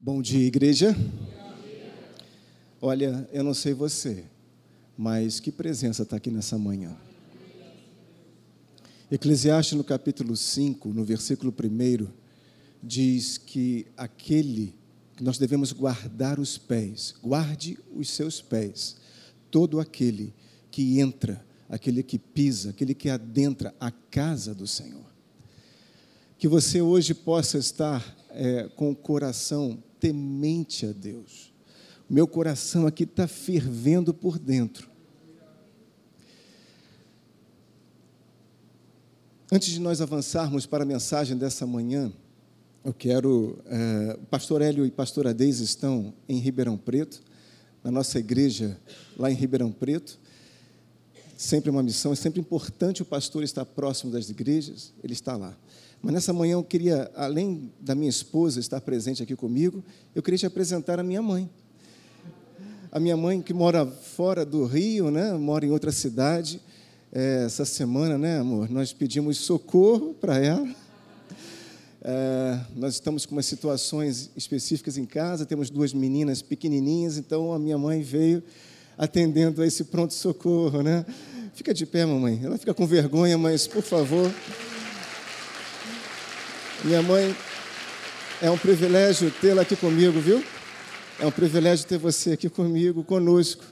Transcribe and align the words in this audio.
Bom 0.00 0.22
dia, 0.22 0.46
igreja. 0.46 0.96
Olha, 2.80 3.28
eu 3.32 3.42
não 3.42 3.52
sei 3.52 3.74
você, 3.74 4.26
mas 4.96 5.40
que 5.40 5.50
presença 5.50 6.04
está 6.04 6.18
aqui 6.18 6.30
nessa 6.30 6.56
manhã. 6.56 6.96
Eclesiastes, 9.10 9.76
no 9.76 9.82
capítulo 9.82 10.36
5, 10.36 10.90
no 10.90 11.04
versículo 11.04 11.52
1, 11.52 12.06
diz 12.80 13.38
que 13.38 13.88
aquele 13.96 14.72
que 15.16 15.24
nós 15.24 15.36
devemos 15.36 15.72
guardar 15.72 16.38
os 16.38 16.56
pés, 16.56 17.16
guarde 17.20 17.76
os 17.92 18.08
seus 18.08 18.40
pés, 18.40 18.98
todo 19.50 19.80
aquele 19.80 20.32
que 20.70 21.00
entra, 21.00 21.44
aquele 21.68 22.04
que 22.04 22.20
pisa, 22.20 22.70
aquele 22.70 22.94
que 22.94 23.10
adentra 23.10 23.74
a 23.80 23.90
casa 23.90 24.54
do 24.54 24.66
Senhor. 24.66 25.08
Que 26.38 26.46
você 26.46 26.80
hoje 26.80 27.14
possa 27.14 27.58
estar 27.58 28.16
é, 28.30 28.68
com 28.76 28.92
o 28.92 28.96
coração 28.96 29.82
temente 30.00 30.86
a 30.86 30.92
Deus. 30.92 31.52
Meu 32.08 32.26
coração 32.26 32.86
aqui 32.86 33.04
está 33.04 33.28
fervendo 33.28 34.14
por 34.14 34.38
dentro. 34.38 34.88
Antes 39.50 39.70
de 39.70 39.80
nós 39.80 40.00
avançarmos 40.00 40.66
para 40.66 40.84
a 40.84 40.86
mensagem 40.86 41.36
dessa 41.36 41.66
manhã, 41.66 42.12
eu 42.84 42.92
quero. 42.92 43.58
É, 43.66 44.18
o 44.20 44.26
pastor 44.26 44.62
Hélio 44.62 44.84
e 44.84 44.90
pastora 44.90 45.32
Deise 45.32 45.64
estão 45.64 46.12
em 46.28 46.38
Ribeirão 46.38 46.76
Preto, 46.76 47.22
na 47.82 47.90
nossa 47.90 48.18
igreja 48.18 48.78
lá 49.16 49.30
em 49.30 49.34
Ribeirão 49.34 49.72
Preto. 49.72 50.18
Sempre 51.36 51.70
uma 51.70 51.82
missão, 51.82 52.12
é 52.12 52.16
sempre 52.16 52.40
importante 52.40 53.00
o 53.00 53.04
pastor 53.04 53.42
estar 53.42 53.64
próximo 53.64 54.10
das 54.10 54.28
igrejas, 54.28 54.92
ele 55.02 55.12
está 55.12 55.36
lá. 55.36 55.56
Mas 56.00 56.14
nessa 56.14 56.32
manhã 56.32 56.52
eu 56.52 56.62
queria, 56.62 57.10
além 57.14 57.72
da 57.80 57.94
minha 57.94 58.08
esposa 58.08 58.60
estar 58.60 58.80
presente 58.80 59.22
aqui 59.22 59.34
comigo, 59.34 59.82
eu 60.14 60.22
queria 60.22 60.38
te 60.38 60.46
apresentar 60.46 60.98
a 61.00 61.02
minha 61.02 61.20
mãe. 61.20 61.50
A 62.90 63.00
minha 63.00 63.16
mãe 63.16 63.42
que 63.42 63.52
mora 63.52 63.84
fora 63.86 64.44
do 64.44 64.64
Rio, 64.64 65.10
né? 65.10 65.32
mora 65.34 65.66
em 65.66 65.70
outra 65.70 65.90
cidade. 65.92 66.60
É, 67.12 67.44
essa 67.46 67.64
semana, 67.64 68.18
né, 68.18 68.38
amor, 68.38 68.68
nós 68.70 68.92
pedimos 68.92 69.38
socorro 69.38 70.14
para 70.14 70.38
ela. 70.38 70.68
É, 72.02 72.60
nós 72.76 72.94
estamos 72.94 73.26
com 73.26 73.34
umas 73.34 73.46
situações 73.46 74.30
específicas 74.36 74.96
em 74.96 75.04
casa, 75.04 75.44
temos 75.44 75.68
duas 75.68 75.92
meninas 75.92 76.42
pequenininhas, 76.42 77.16
então 77.16 77.52
a 77.52 77.58
minha 77.58 77.78
mãe 77.78 78.02
veio 78.02 78.42
atendendo 78.96 79.62
a 79.62 79.66
esse 79.66 79.84
pronto-socorro, 79.84 80.82
né? 80.82 81.04
Fica 81.54 81.74
de 81.74 81.84
pé, 81.86 82.04
mamãe. 82.04 82.40
Ela 82.42 82.56
fica 82.56 82.72
com 82.72 82.86
vergonha, 82.86 83.36
mas, 83.36 83.66
por 83.66 83.82
favor... 83.82 84.30
Minha 86.84 87.02
mãe, 87.02 87.34
é 88.40 88.48
um 88.48 88.56
privilégio 88.56 89.32
tê-la 89.40 89.62
aqui 89.62 89.74
comigo, 89.74 90.20
viu? 90.20 90.44
É 91.18 91.26
um 91.26 91.30
privilégio 91.30 91.84
ter 91.84 91.98
você 91.98 92.34
aqui 92.34 92.48
comigo, 92.48 93.02
conosco. 93.02 93.64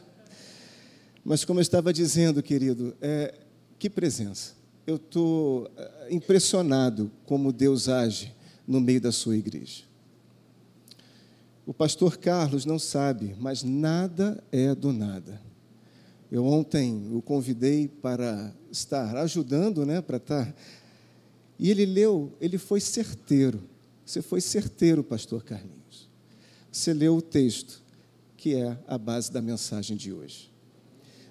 Mas, 1.25 1.45
como 1.45 1.61
eu 1.61 1.63
estava 1.63 1.93
dizendo, 1.93 2.43
querido, 2.43 2.97
é, 3.01 3.33
que 3.79 3.89
presença. 3.89 4.55
Eu 4.85 4.97
estou 4.97 5.71
é, 5.77 6.09
impressionado 6.11 7.09
como 7.25 7.53
Deus 7.53 7.89
age 7.89 8.35
no 8.67 8.81
meio 8.81 9.01
da 9.01 9.13
sua 9.13 9.37
igreja. 9.37 9.85
O 11.65 11.73
pastor 11.73 12.17
Carlos 12.17 12.65
não 12.65 12.79
sabe, 12.79 13.37
mas 13.39 13.63
nada 13.63 14.43
é 14.51 14.75
do 14.75 14.93
nada. 14.93 15.41
Eu 16.29 16.45
ontem 16.45 17.09
o 17.13 17.23
convidei 17.23 17.87
para 17.87 18.53
estar 18.69 19.17
ajudando, 19.19 19.87
né, 19.87 20.01
para 20.01 20.17
estar 20.17 20.53
e 21.59 21.71
ele 21.71 21.87
leu, 21.87 22.33
ele 22.41 22.59
foi 22.59 22.81
certeiro. 22.81 23.63
Você 24.05 24.23
foi 24.23 24.41
certeiro, 24.41 25.03
pastor 25.03 25.43
Carlinhos. 25.43 26.09
Você 26.71 26.93
leu 26.93 27.17
o 27.17 27.23
texto, 27.23 27.83
que 28.37 28.55
é 28.55 28.79
a 28.87 28.99
base 28.99 29.33
da 29.33 29.41
mensagem 29.41 29.97
de 29.97 30.13
hoje. 30.13 30.51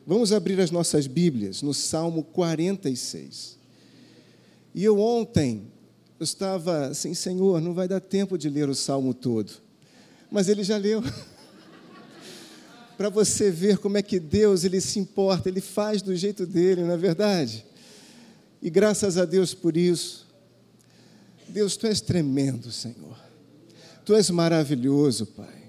Vamos 0.06 0.32
abrir 0.32 0.60
as 0.60 0.72
nossas 0.72 1.08
Bíblias 1.08 1.62
no 1.62 1.74
Salmo 1.74 2.24
46. 2.24 3.58
E 4.74 4.84
eu 4.84 5.00
ontem 5.00 5.72
eu 6.20 6.24
estava 6.24 6.88
assim, 6.88 7.14
Senhor, 7.14 7.60
não 7.60 7.74
vai 7.74 7.88
dar 7.88 8.00
tempo 8.00 8.38
de 8.38 8.50
ler 8.50 8.70
o 8.70 8.76
salmo 8.76 9.14
todo. 9.14 9.52
Mas 10.32 10.48
ele 10.48 10.64
já 10.64 10.78
leu. 10.78 11.04
Para 12.98 13.10
você 13.10 13.52
ver 13.52 13.78
como 13.78 13.98
é 13.98 14.02
que 14.02 14.20
Deus 14.20 14.64
ele 14.64 14.80
se 14.80 14.98
importa, 14.98 15.50
ele 15.50 15.60
faz 15.60 16.02
do 16.02 16.16
jeito 16.16 16.46
dele, 16.46 16.84
não 16.84 16.92
é 16.92 16.98
verdade? 16.98 17.66
E 18.62 18.70
graças 18.70 19.18
a 19.18 19.26
Deus 19.26 19.54
por 19.54 19.78
isso. 19.78 20.26
Deus, 21.48 21.78
tu 21.78 21.88
és 21.88 22.02
tremendo, 22.02 22.72
Senhor. 22.72 23.18
Tu 24.04 24.14
és 24.16 24.30
maravilhoso, 24.30 25.26
Pai. 25.26 25.64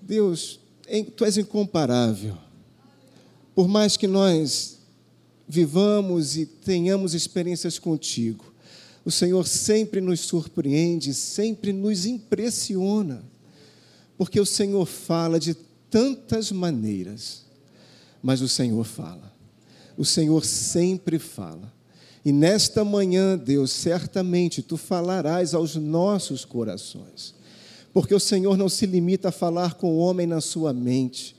Deus, 0.00 0.60
tu 1.16 1.24
és 1.24 1.36
incomparável. 1.36 2.36
Por 3.54 3.68
mais 3.68 3.96
que 3.96 4.06
nós 4.06 4.78
vivamos 5.46 6.36
e 6.36 6.46
tenhamos 6.46 7.14
experiências 7.14 7.78
contigo, 7.78 8.52
o 9.04 9.10
Senhor 9.10 9.46
sempre 9.46 10.00
nos 10.00 10.20
surpreende, 10.20 11.14
sempre 11.14 11.72
nos 11.72 12.04
impressiona, 12.06 13.22
porque 14.16 14.40
o 14.40 14.46
Senhor 14.46 14.86
fala 14.86 15.38
de 15.40 15.54
tantas 15.90 16.52
maneiras, 16.52 17.44
mas 18.22 18.40
o 18.42 18.48
Senhor 18.48 18.84
fala 18.84 19.37
o 19.98 20.04
Senhor 20.04 20.44
sempre 20.44 21.18
fala. 21.18 21.72
E 22.24 22.30
nesta 22.30 22.84
manhã, 22.84 23.36
Deus, 23.36 23.72
certamente 23.72 24.62
tu 24.62 24.76
falarás 24.76 25.54
aos 25.54 25.74
nossos 25.74 26.44
corações, 26.44 27.34
porque 27.92 28.14
o 28.14 28.20
Senhor 28.20 28.56
não 28.56 28.68
se 28.68 28.86
limita 28.86 29.30
a 29.30 29.32
falar 29.32 29.74
com 29.74 29.92
o 29.92 29.98
homem 29.98 30.26
na 30.26 30.40
sua 30.40 30.72
mente, 30.72 31.34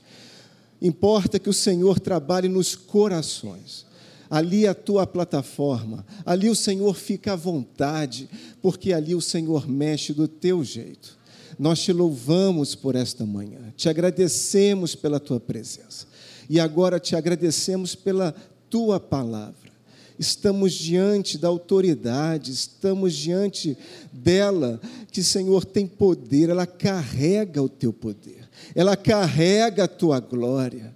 importa 0.80 1.38
que 1.38 1.48
o 1.48 1.54
Senhor 1.54 1.98
trabalhe 1.98 2.48
nos 2.48 2.74
corações. 2.74 3.88
Ali 4.28 4.64
é 4.64 4.68
a 4.68 4.74
tua 4.74 5.06
plataforma, 5.06 6.06
ali 6.24 6.48
o 6.48 6.54
Senhor 6.54 6.94
fica 6.94 7.32
à 7.32 7.36
vontade, 7.36 8.28
porque 8.62 8.92
ali 8.92 9.12
o 9.12 9.20
Senhor 9.20 9.68
mexe 9.68 10.12
do 10.12 10.28
teu 10.28 10.62
jeito. 10.62 11.18
Nós 11.58 11.80
te 11.80 11.92
louvamos 11.92 12.76
por 12.76 12.94
esta 12.94 13.26
manhã, 13.26 13.72
te 13.76 13.88
agradecemos 13.88 14.94
pela 14.94 15.18
tua 15.18 15.40
presença 15.40 16.10
e 16.50 16.58
agora 16.58 16.98
te 16.98 17.14
agradecemos 17.14 17.94
pela 17.94 18.34
tua 18.70 18.98
palavra. 18.98 19.70
Estamos 20.18 20.74
diante 20.74 21.36
da 21.36 21.48
autoridade, 21.48 22.52
estamos 22.52 23.14
diante 23.14 23.76
dela, 24.12 24.78
que, 25.10 25.22
Senhor, 25.22 25.64
tem 25.64 25.86
poder, 25.86 26.50
ela 26.50 26.66
carrega 26.66 27.62
o 27.62 27.68
teu 27.68 27.92
poder, 27.92 28.48
ela 28.74 28.96
carrega 28.96 29.84
a 29.84 29.88
tua 29.88 30.20
glória. 30.20 30.94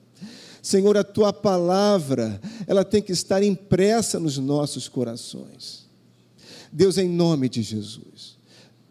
Senhor, 0.60 0.96
a 0.96 1.04
tua 1.04 1.32
palavra, 1.32 2.40
ela 2.66 2.84
tem 2.84 3.02
que 3.02 3.12
estar 3.12 3.42
impressa 3.42 4.18
nos 4.18 4.38
nossos 4.38 4.88
corações. 4.88 5.86
Deus, 6.72 6.98
em 6.98 7.08
nome 7.08 7.48
de 7.48 7.62
Jesus, 7.62 8.36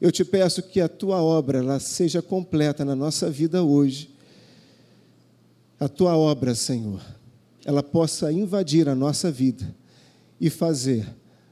eu 0.02 0.12
te 0.12 0.26
peço 0.26 0.64
que 0.64 0.82
a 0.82 0.88
tua 0.90 1.22
obra 1.22 1.60
ela 1.60 1.80
seja 1.80 2.22
completa 2.22 2.84
na 2.84 2.96
nossa 2.96 3.30
vida 3.30 3.64
hoje. 3.64 4.10
A 5.80 5.88
tua 5.88 6.18
obra, 6.18 6.56
Senhor, 6.56 7.02
ela 7.66 7.82
possa 7.82 8.32
invadir 8.32 8.90
a 8.90 8.96
nossa 8.96 9.32
vida 9.32 9.76
e 10.40 10.50
fazer 10.50 11.08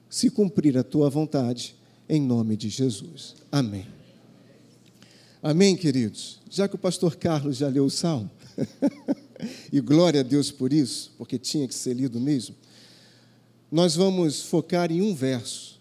se 0.10 0.30
cumprir 0.30 0.78
a 0.78 0.84
tua 0.84 1.10
vontade, 1.10 1.76
em 2.10 2.22
nome 2.22 2.58
de 2.58 2.68
Jesus. 2.68 3.36
Amém. 3.52 3.88
Amém, 5.42 5.76
queridos? 5.76 6.40
Já 6.50 6.68
que 6.68 6.76
o 6.76 6.80
pastor 6.80 7.16
Carlos 7.16 7.58
já 7.58 7.68
leu 7.68 7.86
o 7.86 7.90
salmo, 7.90 8.30
e 9.72 9.80
glória 9.80 10.20
a 10.20 10.24
Deus 10.24 10.52
por 10.52 10.74
isso, 10.74 11.14
porque 11.18 11.40
tinha 11.40 11.68
que 11.68 11.74
ser 11.74 11.94
lido 11.94 12.20
mesmo, 12.20 12.56
nós 13.72 13.96
vamos 13.96 14.42
focar 14.42 14.92
em 14.92 15.02
um 15.02 15.16
verso, 15.16 15.80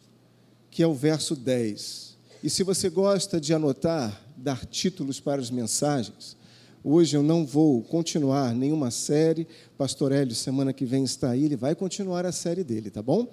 que 0.71 0.83
é 0.83 0.87
o 0.87 0.95
verso 0.95 1.35
10. 1.35 2.17
E 2.43 2.49
se 2.49 2.63
você 2.63 2.89
gosta 2.89 3.41
de 3.41 3.53
anotar, 3.53 4.25
dar 4.37 4.65
títulos 4.65 5.19
para 5.19 5.43
as 5.43 5.51
mensagens, 5.51 6.37
Hoje 6.83 7.15
eu 7.15 7.23
não 7.23 7.45
vou 7.45 7.83
continuar 7.83 8.55
nenhuma 8.55 8.91
série. 8.91 9.47
Pastor 9.77 10.13
Hélio, 10.13 10.35
semana 10.35 10.73
que 10.73 10.87
vem 10.87 11.05
está 11.05 11.31
aí, 11.31 11.45
ele 11.45 11.57
vai 11.57 11.75
continuar 11.75 12.25
a 12.25 12.33
série 12.33 12.65
dele, 12.65 12.91
tá 12.91 13.03
bom? 13.03 13.29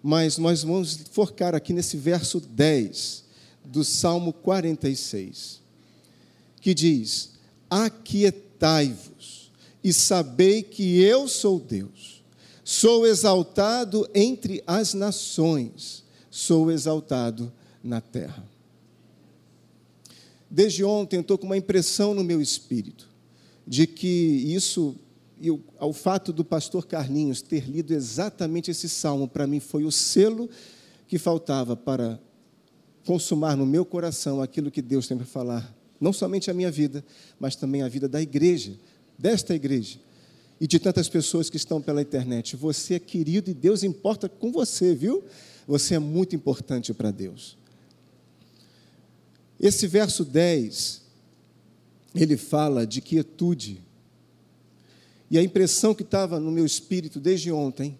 Mas 0.00 0.38
nós 0.38 0.62
vamos 0.62 0.96
focar 1.10 1.56
aqui 1.56 1.72
nesse 1.72 1.96
verso 1.96 2.38
10 2.38 3.24
do 3.64 3.82
Salmo 3.82 4.32
46, 4.32 5.60
que 6.60 6.72
diz: 6.72 7.32
Aquietai-vos 7.68 9.50
e 9.82 9.92
sabei 9.92 10.62
que 10.62 11.00
eu 11.00 11.26
sou 11.26 11.58
Deus. 11.58 12.22
Sou 12.62 13.06
exaltado 13.06 14.08
entre 14.14 14.62
as 14.64 14.94
nações, 14.94 16.04
sou 16.30 16.70
exaltado 16.70 17.52
na 17.82 18.00
terra 18.00 18.44
desde 20.50 20.84
ontem 20.84 21.20
estou 21.20 21.36
com 21.36 21.46
uma 21.46 21.56
impressão 21.56 22.14
no 22.14 22.24
meu 22.24 22.40
espírito 22.40 23.08
de 23.68 23.86
que 23.86 24.06
isso, 24.06 24.96
e 25.38 25.48
ao 25.78 25.92
fato 25.92 26.32
do 26.32 26.42
pastor 26.42 26.86
Carlinhos 26.86 27.42
ter 27.42 27.68
lido 27.68 27.92
exatamente 27.92 28.70
esse 28.70 28.88
salmo, 28.88 29.28
para 29.28 29.46
mim 29.46 29.60
foi 29.60 29.84
o 29.84 29.92
selo 29.92 30.48
que 31.06 31.18
faltava 31.18 31.76
para 31.76 32.18
consumar 33.04 33.56
no 33.56 33.66
meu 33.66 33.84
coração 33.84 34.40
aquilo 34.40 34.70
que 34.70 34.80
Deus 34.80 35.06
tem 35.06 35.18
para 35.18 35.26
falar, 35.26 35.74
não 36.00 36.14
somente 36.14 36.50
a 36.50 36.54
minha 36.54 36.70
vida, 36.70 37.04
mas 37.38 37.56
também 37.56 37.82
a 37.82 37.88
vida 37.88 38.08
da 38.08 38.22
igreja, 38.22 38.72
desta 39.18 39.54
igreja 39.54 39.98
e 40.60 40.66
de 40.66 40.78
tantas 40.78 41.08
pessoas 41.08 41.50
que 41.50 41.56
estão 41.56 41.80
pela 41.80 42.00
internet. 42.00 42.56
Você 42.56 42.94
é 42.94 42.98
querido 42.98 43.50
e 43.50 43.54
Deus 43.54 43.82
importa 43.82 44.28
com 44.28 44.50
você, 44.50 44.94
viu? 44.94 45.22
Você 45.66 45.94
é 45.94 45.98
muito 45.98 46.34
importante 46.34 46.94
para 46.94 47.10
Deus. 47.10 47.56
Esse 49.60 49.86
verso 49.86 50.24
10, 50.24 51.02
ele 52.14 52.36
fala 52.36 52.86
de 52.86 53.00
quietude. 53.00 53.82
E 55.30 55.36
a 55.36 55.42
impressão 55.42 55.94
que 55.94 56.02
estava 56.02 56.38
no 56.38 56.50
meu 56.50 56.64
espírito 56.64 57.18
desde 57.18 57.50
ontem 57.50 57.98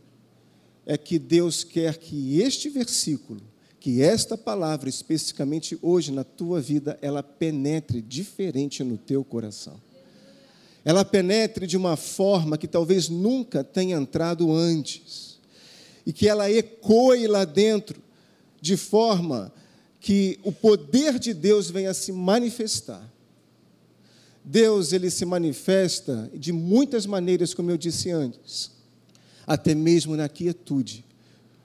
é 0.87 0.97
que 0.97 1.19
Deus 1.19 1.65
quer 1.65 1.99
que 1.99 2.41
este 2.41 2.69
versículo, 2.69 3.43
que 3.81 4.01
esta 4.01 4.39
palavra, 4.39 4.89
especificamente 4.89 5.79
hoje 5.83 6.13
na 6.13 6.25
tua 6.25 6.61
vida, 6.61 6.99
ela 7.03 7.23
penetre 7.23 8.01
diferente 8.01 8.83
no 8.83 8.97
teu 8.97 9.23
coração. 9.25 9.81
Ela 10.85 11.05
penetre 11.05 11.67
de 11.67 11.77
uma 11.77 11.97
forma 11.97 12.57
que 12.57 12.67
talvez 12.67 13.09
nunca 13.09 13.63
tenha 13.63 13.97
entrado 13.97 14.51
antes. 14.53 15.39
E 16.07 16.13
que 16.13 16.27
ela 16.27 16.51
ecoe 16.51 17.27
lá 17.27 17.45
dentro 17.45 18.01
de 18.61 18.77
forma 18.77 19.53
que 20.09 20.41
o 20.43 20.51
poder 20.51 21.19
de 21.19 21.35
Deus 21.35 21.69
venha 21.71 21.93
se 21.93 22.13
manifestar. 22.13 23.07
Deus 24.43 24.95
ele 24.95 25.11
se 25.11 25.27
manifesta 25.27 26.31
de 26.33 26.51
muitas 26.51 27.05
maneiras, 27.05 27.53
como 27.53 27.71
eu 27.71 27.77
disse 27.77 28.11
antes, 28.11 28.71
até 29.47 29.75
mesmo 29.75 30.17
na 30.17 30.27
quietude, 30.27 31.05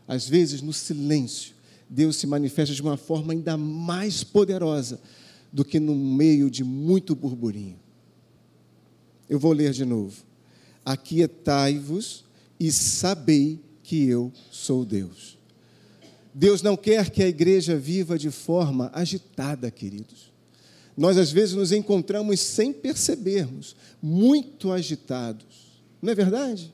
às 0.06 0.28
vezes 0.28 0.62
no 0.62 0.74
silêncio. 0.74 1.56
Deus 1.90 2.18
se 2.18 2.28
manifesta 2.28 2.75
de 2.75 2.81
uma 2.81 2.98
forma 2.98 3.31
ainda 3.31 3.56
mais 3.56 4.25
poderosa 4.25 5.00
do 5.50 5.63
que 5.63 5.80
no 5.80 5.96
meio 5.96 6.51
de 6.51 6.66
muito 6.66 7.16
burburinho. 7.16 7.80
Eu 9.30 9.39
vou 9.39 9.54
ler 9.54 9.72
de 9.72 9.86
novo. 9.86 10.22
Aquietai-vos 10.84 12.25
e 12.60 12.74
sabei 12.74 13.57
que 13.81 14.04
eu 14.04 14.34
sou 14.51 14.84
Deus. 14.84 15.42
Deus 16.33 16.62
não 16.62 16.75
quer 16.75 17.09
que 17.09 17.21
a 17.21 17.27
igreja 17.27 17.77
viva 17.77 18.18
de 18.18 18.31
forma 18.31 18.89
agitada, 18.94 19.69
queridos. 19.69 20.31
Nós 20.97 21.18
às 21.18 21.31
vezes 21.31 21.56
nos 21.56 21.71
encontramos 21.71 22.39
sem 22.39 22.71
percebermos, 22.71 23.75
muito 24.01 24.71
agitados. 24.71 25.45
Não 26.01 26.12
é 26.12 26.15
verdade? 26.15 26.74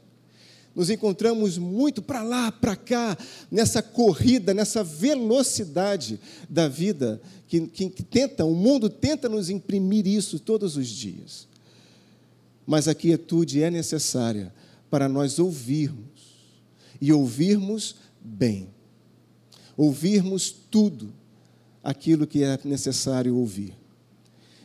Nos 0.75 0.89
encontramos 0.89 1.57
muito 1.57 2.01
para 2.01 2.21
lá, 2.21 2.51
para 2.51 2.75
cá, 2.75 3.17
nessa 3.51 3.81
corrida, 3.81 4.53
nessa 4.53 4.83
velocidade 4.83 6.19
da 6.50 6.67
vida 6.67 7.21
que, 7.47 7.67
que, 7.67 7.89
que 7.89 8.03
tenta, 8.03 8.45
o 8.45 8.53
mundo 8.53 8.89
tenta 8.89 9.27
nos 9.27 9.50
imprimir 9.50 10.07
isso 10.07 10.39
todos 10.39 10.77
os 10.77 10.88
dias. 10.88 11.47
Mas 12.65 12.88
a 12.88 12.95
quietude 12.95 13.63
é 13.63 13.71
necessária 13.71 14.53
para 14.89 15.09
nós 15.09 15.39
ouvirmos 15.39 16.38
e 17.01 17.12
ouvirmos 17.12 17.95
bem. 18.21 18.69
Ouvirmos 19.79 20.51
tudo 20.51 21.13
aquilo 21.81 22.27
que 22.27 22.43
é 22.43 22.59
necessário 22.65 23.33
ouvir. 23.37 23.73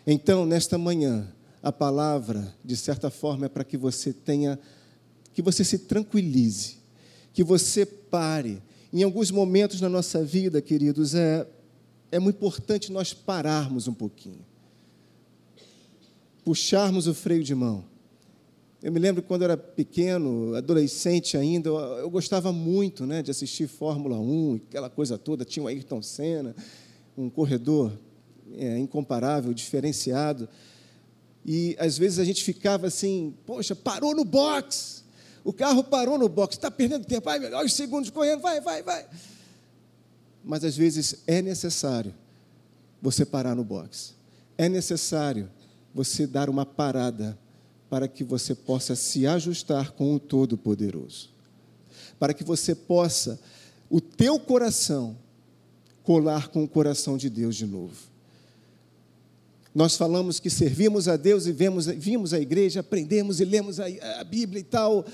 Então, 0.04 0.44
nesta 0.44 0.76
manhã, 0.76 1.32
a 1.62 1.70
palavra, 1.70 2.52
de 2.64 2.76
certa 2.76 3.08
forma, 3.10 3.46
é 3.46 3.48
para 3.48 3.62
que 3.62 3.76
você 3.76 4.12
tenha, 4.12 4.58
que 5.32 5.40
você 5.40 5.62
se 5.62 5.78
tranquilize, 5.78 6.78
que 7.32 7.44
você 7.44 7.86
pare. 7.86 8.60
Em 8.92 9.04
alguns 9.04 9.30
momentos 9.30 9.80
na 9.80 9.88
nossa 9.88 10.24
vida, 10.24 10.60
queridos, 10.60 11.14
é, 11.14 11.46
é 12.10 12.18
muito 12.18 12.34
importante 12.34 12.90
nós 12.90 13.14
pararmos 13.14 13.86
um 13.86 13.94
pouquinho, 13.94 14.44
puxarmos 16.44 17.06
o 17.06 17.14
freio 17.14 17.44
de 17.44 17.54
mão 17.54 17.84
eu 18.84 18.92
me 18.92 19.00
lembro 19.00 19.22
quando 19.22 19.40
eu 19.40 19.44
era 19.46 19.56
pequeno, 19.56 20.54
adolescente 20.54 21.38
ainda, 21.38 21.70
eu, 21.70 21.76
eu 21.78 22.10
gostava 22.10 22.52
muito 22.52 23.06
né, 23.06 23.22
de 23.22 23.30
assistir 23.30 23.66
Fórmula 23.66 24.20
1, 24.20 24.60
aquela 24.68 24.90
coisa 24.90 25.16
toda. 25.16 25.42
Tinha 25.42 25.64
o 25.64 25.68
Ayrton 25.68 26.02
Senna, 26.02 26.54
um 27.16 27.30
corredor 27.30 27.98
é, 28.52 28.78
incomparável, 28.78 29.54
diferenciado. 29.54 30.46
E 31.46 31.74
às 31.78 31.96
vezes 31.96 32.18
a 32.18 32.24
gente 32.24 32.44
ficava 32.44 32.86
assim, 32.86 33.34
poxa, 33.46 33.74
parou 33.74 34.14
no 34.14 34.22
box. 34.22 35.02
O 35.42 35.50
carro 35.50 35.82
parou 35.82 36.18
no 36.18 36.28
box, 36.28 36.54
está 36.54 36.70
perdendo 36.70 37.06
tempo, 37.06 37.24
vai, 37.24 37.38
olha 37.42 37.64
os 37.64 37.72
segundos 37.72 38.10
correndo, 38.10 38.42
vai, 38.42 38.60
vai, 38.60 38.82
vai. 38.82 39.06
Mas 40.44 40.62
às 40.62 40.76
vezes 40.76 41.22
é 41.26 41.40
necessário 41.40 42.14
você 43.00 43.24
parar 43.24 43.54
no 43.54 43.64
box. 43.64 44.14
É 44.58 44.68
necessário 44.68 45.48
você 45.94 46.26
dar 46.26 46.50
uma 46.50 46.66
parada 46.66 47.38
para 47.94 48.08
que 48.08 48.24
você 48.24 48.56
possa 48.56 48.96
se 48.96 49.24
ajustar 49.24 49.92
com 49.92 50.16
o 50.16 50.18
Todo-Poderoso. 50.18 51.30
Para 52.18 52.34
que 52.34 52.42
você 52.42 52.74
possa, 52.74 53.38
o 53.88 54.00
teu 54.00 54.36
coração, 54.40 55.16
colar 56.02 56.48
com 56.48 56.64
o 56.64 56.68
coração 56.68 57.16
de 57.16 57.30
Deus 57.30 57.54
de 57.54 57.64
novo. 57.64 57.94
Nós 59.72 59.96
falamos 59.96 60.40
que 60.40 60.50
servimos 60.50 61.06
a 61.06 61.16
Deus 61.16 61.46
e 61.46 61.52
vemos, 61.52 61.86
vimos 61.86 62.34
a 62.34 62.40
igreja, 62.40 62.80
aprendemos 62.80 63.38
e 63.38 63.44
lemos 63.44 63.78
a, 63.78 63.84
a 64.18 64.24
Bíblia 64.24 64.58
e 64.58 64.64
tal, 64.64 65.06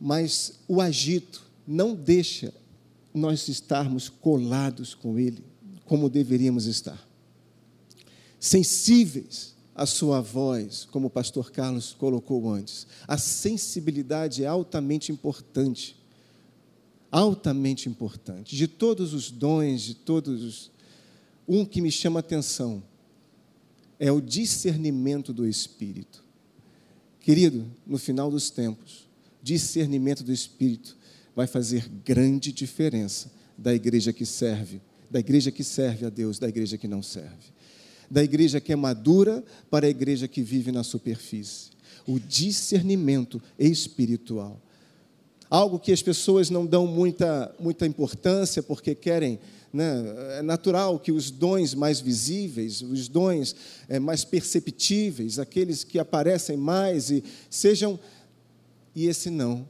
mas 0.00 0.54
o 0.66 0.80
agito 0.80 1.44
não 1.64 1.94
deixa 1.94 2.52
nós 3.14 3.46
estarmos 3.46 4.08
colados 4.08 4.96
com 4.96 5.16
Ele 5.16 5.44
como 5.84 6.10
deveríamos 6.10 6.66
estar. 6.66 7.08
Sensíveis 8.40 9.56
a 9.78 9.86
sua 9.86 10.20
voz, 10.20 10.88
como 10.90 11.06
o 11.06 11.10
pastor 11.10 11.52
Carlos 11.52 11.94
colocou 11.94 12.50
antes. 12.52 12.84
A 13.06 13.16
sensibilidade 13.16 14.42
é 14.42 14.46
altamente 14.48 15.12
importante. 15.12 15.96
Altamente 17.12 17.88
importante. 17.88 18.56
De 18.56 18.66
todos 18.66 19.14
os 19.14 19.30
dons, 19.30 19.82
de 19.82 19.94
todos 19.94 20.42
os. 20.42 20.70
Um 21.46 21.64
que 21.64 21.80
me 21.80 21.92
chama 21.92 22.18
atenção 22.18 22.82
é 24.00 24.10
o 24.10 24.20
discernimento 24.20 25.32
do 25.32 25.46
Espírito. 25.46 26.24
Querido, 27.20 27.64
no 27.86 27.98
final 27.98 28.32
dos 28.32 28.50
tempos, 28.50 29.08
discernimento 29.40 30.24
do 30.24 30.32
Espírito 30.32 30.96
vai 31.36 31.46
fazer 31.46 31.88
grande 32.04 32.52
diferença 32.52 33.30
da 33.56 33.72
igreja 33.72 34.12
que 34.12 34.26
serve, 34.26 34.80
da 35.08 35.20
igreja 35.20 35.52
que 35.52 35.62
serve 35.62 36.04
a 36.04 36.10
Deus, 36.10 36.40
da 36.40 36.48
igreja 36.48 36.76
que 36.76 36.88
não 36.88 37.02
serve 37.02 37.57
da 38.10 38.22
igreja 38.22 38.60
que 38.60 38.72
é 38.72 38.76
madura 38.76 39.44
para 39.70 39.86
a 39.86 39.90
igreja 39.90 40.26
que 40.26 40.42
vive 40.42 40.72
na 40.72 40.82
superfície. 40.82 41.70
O 42.06 42.18
discernimento 42.18 43.42
espiritual. 43.58 44.60
Algo 45.50 45.78
que 45.78 45.92
as 45.92 46.02
pessoas 46.02 46.50
não 46.50 46.66
dão 46.66 46.86
muita, 46.86 47.54
muita 47.58 47.86
importância 47.86 48.62
porque 48.62 48.94
querem. 48.94 49.38
Né? 49.72 50.04
É 50.38 50.42
natural 50.42 50.98
que 50.98 51.12
os 51.12 51.30
dons 51.30 51.74
mais 51.74 52.00
visíveis, 52.00 52.82
os 52.82 53.08
dons 53.08 53.54
é, 53.88 53.98
mais 53.98 54.24
perceptíveis, 54.24 55.38
aqueles 55.38 55.84
que 55.84 55.98
aparecem 55.98 56.56
mais 56.56 57.10
e 57.10 57.22
sejam. 57.50 57.98
E 58.94 59.06
esse 59.06 59.30
não. 59.30 59.66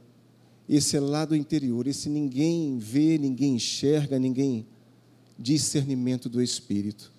Esse 0.67 0.97
é 0.97 0.99
lá 0.99 1.25
do 1.25 1.35
interior. 1.35 1.87
Esse 1.87 2.09
ninguém 2.09 2.77
vê, 2.77 3.17
ninguém 3.17 3.55
enxerga, 3.55 4.19
ninguém. 4.19 4.65
Discernimento 5.37 6.27
do 6.27 6.41
Espírito. 6.41 7.11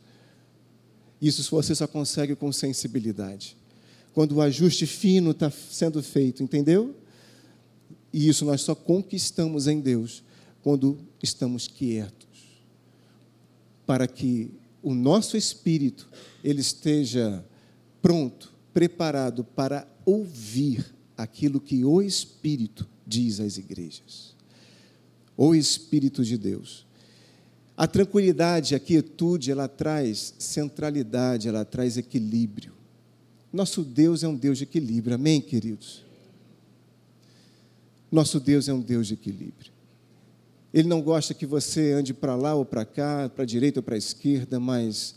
Isso 1.20 1.48
você 1.50 1.74
só 1.74 1.86
consegue 1.86 2.34
com 2.34 2.50
sensibilidade. 2.52 3.56
Quando 4.12 4.36
o 4.36 4.42
ajuste 4.42 4.86
fino 4.86 5.32
está 5.32 5.50
sendo 5.50 6.02
feito, 6.02 6.42
entendeu? 6.42 6.94
E 8.12 8.28
isso 8.28 8.44
nós 8.44 8.62
só 8.62 8.74
conquistamos 8.74 9.66
em 9.66 9.80
Deus 9.80 10.22
quando 10.62 10.98
estamos 11.22 11.68
quietos. 11.68 12.28
Para 13.86 14.08
que 14.08 14.50
o 14.82 14.94
nosso 14.94 15.36
espírito 15.36 16.08
ele 16.42 16.60
esteja 16.60 17.44
pronto, 18.00 18.52
preparado 18.72 19.44
para 19.44 19.86
ouvir 20.04 20.84
aquilo 21.16 21.60
que 21.60 21.84
o 21.84 22.00
Espírito 22.00 22.88
diz 23.06 23.40
às 23.40 23.58
igrejas. 23.58 24.34
O 25.36 25.54
Espírito 25.54 26.24
de 26.24 26.38
Deus. 26.38 26.86
A 27.80 27.86
tranquilidade, 27.86 28.74
a 28.74 28.78
quietude, 28.78 29.50
ela 29.50 29.66
traz 29.66 30.34
centralidade, 30.38 31.48
ela 31.48 31.64
traz 31.64 31.96
equilíbrio. 31.96 32.74
Nosso 33.50 33.82
Deus 33.82 34.22
é 34.22 34.28
um 34.28 34.36
Deus 34.36 34.58
de 34.58 34.64
equilíbrio, 34.64 35.14
amém, 35.14 35.40
queridos? 35.40 36.04
Nosso 38.12 38.38
Deus 38.38 38.68
é 38.68 38.74
um 38.74 38.82
Deus 38.82 39.06
de 39.06 39.14
equilíbrio. 39.14 39.72
Ele 40.74 40.88
não 40.88 41.00
gosta 41.00 41.32
que 41.32 41.46
você 41.46 41.92
ande 41.92 42.12
para 42.12 42.36
lá 42.36 42.54
ou 42.54 42.66
para 42.66 42.84
cá, 42.84 43.30
para 43.30 43.44
a 43.44 43.46
direita 43.46 43.78
ou 43.78 43.82
para 43.82 43.94
a 43.94 43.98
esquerda, 43.98 44.60
mas 44.60 45.14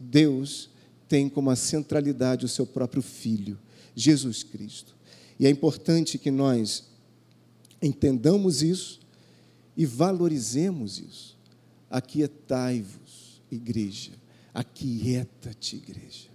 Deus 0.00 0.70
tem 1.06 1.28
como 1.28 1.50
a 1.50 1.56
centralidade 1.56 2.46
o 2.46 2.48
seu 2.48 2.64
próprio 2.64 3.02
Filho, 3.02 3.58
Jesus 3.94 4.42
Cristo. 4.42 4.96
E 5.38 5.46
é 5.46 5.50
importante 5.50 6.16
que 6.16 6.30
nós 6.30 6.84
entendamos 7.82 8.62
isso 8.62 8.98
e 9.76 9.84
valorizemos 9.84 10.98
isso 10.98 11.31
aquietai-vos 11.92 13.42
igreja. 13.54 14.12
Aquieta-te, 14.52 15.76
igreja. 15.76 16.28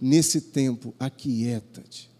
Nesse 0.00 0.40
tempo, 0.40 0.94
aquieta-te. 0.98 2.10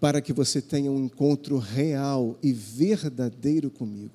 Para 0.00 0.20
que 0.20 0.32
você 0.32 0.60
tenha 0.60 0.90
um 0.90 1.04
encontro 1.04 1.58
real 1.58 2.38
e 2.42 2.52
verdadeiro 2.52 3.70
comigo. 3.70 4.14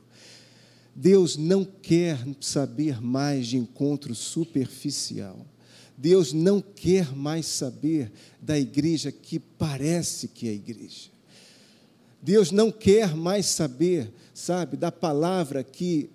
Deus 0.96 1.38
não 1.38 1.64
quer 1.64 2.20
saber 2.42 3.02
mais 3.02 3.48
de 3.48 3.58
encontro 3.58 4.14
superficial. 4.14 5.46
Deus 5.98 6.34
não 6.34 6.62
quer 6.62 7.16
mais 7.16 7.46
saber 7.46 8.12
da 8.42 8.58
igreja 8.58 9.12
que 9.12 9.40
parece 9.40 10.28
que 10.28 10.48
é 10.48 10.54
igreja. 10.54 11.10
Deus 12.22 12.52
não 12.52 12.72
quer 12.72 13.16
mais 13.16 13.46
saber, 13.46 14.12
sabe, 14.34 14.76
da 14.76 14.92
palavra 14.92 15.64
que 15.64 16.10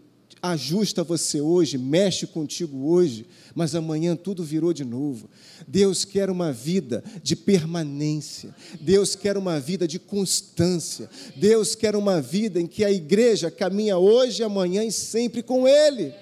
ajusta 0.53 1.03
você 1.03 1.41
hoje, 1.41 1.79
mexe 1.79 2.27
contigo 2.27 2.87
hoje, 2.87 3.27
mas 3.55 3.75
amanhã 3.75 4.15
tudo 4.15 4.45
virou 4.45 4.73
de 4.73 4.85
novo. 4.85 5.29
Deus 5.67 6.05
quer 6.05 6.31
uma 6.31 6.53
vida 6.53 7.03
de 7.23 7.35
permanência. 7.35 8.55
Deus 8.81 9.15
quer 9.15 9.37
uma 9.37 9.59
vida 9.59 9.87
de 9.89 9.99
constância. 9.99 11.09
Deus 11.37 11.75
quer 11.75 11.97
uma 11.97 12.21
vida 12.21 12.61
em 12.61 12.67
que 12.67 12.85
a 12.85 12.93
igreja 12.93 13.51
caminha 13.51 13.97
hoje, 13.99 14.43
amanhã 14.43 14.85
e 14.85 14.93
sempre 14.93 15.43
com 15.43 15.67
Ele. 15.67 16.13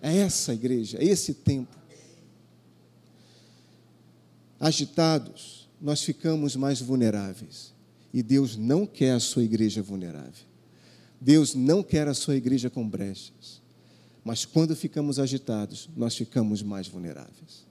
É 0.00 0.16
essa 0.18 0.52
igreja, 0.52 0.98
é 1.00 1.04
esse 1.04 1.34
tempo 1.34 1.84
agitados, 4.64 5.68
nós 5.78 6.02
ficamos 6.02 6.56
mais 6.56 6.80
vulneráveis. 6.80 7.74
E 8.12 8.22
Deus 8.22 8.56
não 8.56 8.86
quer 8.86 9.12
a 9.12 9.20
sua 9.20 9.42
igreja 9.42 9.82
vulnerável. 9.82 10.53
Deus 11.24 11.54
não 11.54 11.82
quer 11.82 12.06
a 12.06 12.12
sua 12.12 12.36
igreja 12.36 12.68
com 12.68 12.86
brechas. 12.86 13.62
Mas 14.22 14.44
quando 14.44 14.76
ficamos 14.76 15.18
agitados, 15.18 15.88
nós 15.96 16.14
ficamos 16.14 16.62
mais 16.62 16.86
vulneráveis. 16.86 17.64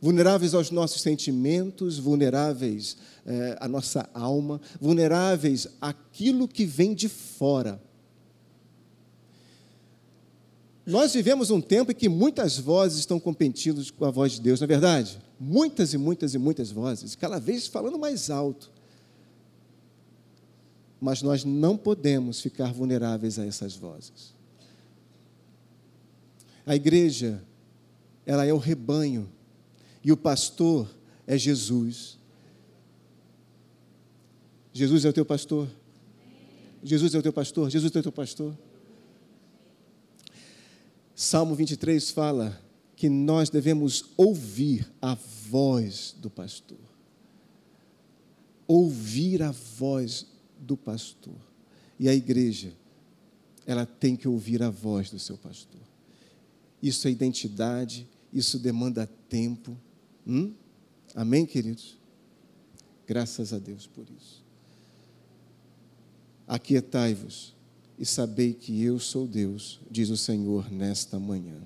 Vulneráveis 0.00 0.52
aos 0.52 0.72
nossos 0.72 1.02
sentimentos, 1.02 1.98
vulneráveis 1.98 2.96
é, 3.24 3.56
à 3.60 3.68
nossa 3.68 4.10
alma, 4.12 4.60
vulneráveis 4.80 5.68
àquilo 5.80 6.48
que 6.48 6.64
vem 6.64 6.94
de 6.94 7.08
fora. 7.08 7.80
Nós 10.84 11.14
vivemos 11.14 11.50
um 11.50 11.60
tempo 11.60 11.92
em 11.92 11.94
que 11.94 12.08
muitas 12.08 12.58
vozes 12.58 12.98
estão 12.98 13.20
competindo 13.20 13.84
com 13.92 14.04
a 14.04 14.10
voz 14.10 14.32
de 14.32 14.40
Deus, 14.40 14.60
não 14.60 14.64
é 14.64 14.68
verdade? 14.68 15.18
Muitas 15.38 15.94
e 15.94 15.98
muitas 15.98 16.34
e 16.34 16.38
muitas 16.38 16.72
vozes, 16.72 17.14
cada 17.14 17.38
vez 17.38 17.68
falando 17.68 17.98
mais 17.98 18.30
alto. 18.30 18.75
Mas 21.00 21.22
nós 21.22 21.44
não 21.44 21.76
podemos 21.76 22.40
ficar 22.40 22.72
vulneráveis 22.72 23.38
a 23.38 23.44
essas 23.44 23.76
vozes. 23.76 24.34
A 26.64 26.74
igreja, 26.74 27.42
ela 28.24 28.44
é 28.44 28.52
o 28.52 28.58
rebanho, 28.58 29.30
e 30.02 30.10
o 30.10 30.16
pastor 30.16 30.88
é 31.26 31.36
Jesus. 31.36 32.18
Jesus 34.72 35.04
é 35.04 35.08
o 35.08 35.12
teu 35.12 35.24
pastor. 35.24 35.68
Jesus 36.82 37.14
é 37.14 37.18
o 37.18 37.22
teu 37.22 37.32
pastor. 37.32 37.70
Jesus 37.70 37.94
é 37.94 37.98
o 37.98 38.02
teu 38.02 38.12
pastor. 38.12 38.56
Salmo 41.14 41.54
23 41.54 42.10
fala 42.10 42.60
que 42.94 43.08
nós 43.08 43.50
devemos 43.50 44.10
ouvir 44.16 44.86
a 45.00 45.16
voz 45.48 46.14
do 46.18 46.30
pastor. 46.30 46.78
Ouvir 48.66 49.42
a 49.42 49.50
voz 49.50 50.26
do 50.66 50.76
pastor. 50.76 51.36
E 51.98 52.08
a 52.08 52.14
igreja, 52.14 52.72
ela 53.66 53.86
tem 53.86 54.16
que 54.16 54.28
ouvir 54.28 54.62
a 54.62 54.70
voz 54.70 55.10
do 55.10 55.18
seu 55.18 55.38
pastor. 55.38 55.80
Isso 56.82 57.08
é 57.08 57.10
identidade, 57.10 58.06
isso 58.32 58.58
demanda 58.58 59.06
tempo. 59.28 59.76
Hum? 60.26 60.52
Amém, 61.14 61.46
queridos? 61.46 61.96
Graças 63.06 63.52
a 63.52 63.58
Deus 63.58 63.86
por 63.86 64.04
isso. 64.18 64.44
Aquietai-vos 66.46 67.54
e 67.98 68.04
sabei 68.04 68.52
que 68.52 68.82
eu 68.82 68.98
sou 68.98 69.26
Deus, 69.26 69.80
diz 69.90 70.10
o 70.10 70.16
Senhor 70.16 70.70
nesta 70.70 71.18
manhã. 71.18 71.56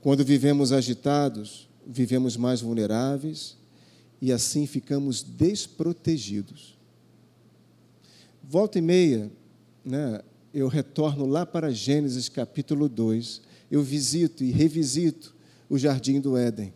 Quando 0.00 0.24
vivemos 0.24 0.70
agitados, 0.70 1.68
vivemos 1.86 2.36
mais 2.36 2.60
vulneráveis 2.60 3.56
e 4.20 4.30
assim 4.32 4.66
ficamos 4.66 5.22
desprotegidos. 5.22 6.75
Volta 8.48 8.78
e 8.78 8.80
meia, 8.80 9.28
né, 9.84 10.22
eu 10.54 10.68
retorno 10.68 11.26
lá 11.26 11.44
para 11.44 11.72
Gênesis 11.72 12.28
capítulo 12.28 12.88
2, 12.88 13.42
eu 13.68 13.82
visito 13.82 14.44
e 14.44 14.52
revisito 14.52 15.34
o 15.68 15.76
jardim 15.76 16.20
do 16.20 16.36
Éden, 16.36 16.72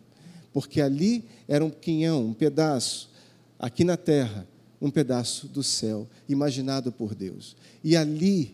porque 0.51 0.81
ali 0.81 1.23
era 1.47 1.63
um 1.63 1.69
quinhão, 1.69 2.25
um 2.25 2.33
pedaço, 2.33 3.09
aqui 3.57 3.85
na 3.85 3.95
terra, 3.95 4.45
um 4.81 4.91
pedaço 4.91 5.47
do 5.47 5.63
céu, 5.63 6.09
imaginado 6.27 6.91
por 6.91 7.15
Deus. 7.15 7.55
E 7.81 7.95
ali, 7.95 8.53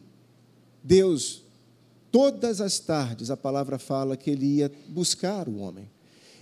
Deus, 0.83 1.41
todas 2.11 2.61
as 2.61 2.77
tardes, 2.77 3.31
a 3.31 3.37
palavra 3.37 3.79
fala 3.79 4.15
que 4.15 4.29
ele 4.29 4.45
ia 4.45 4.71
buscar 4.89 5.49
o 5.49 5.57
homem, 5.57 5.89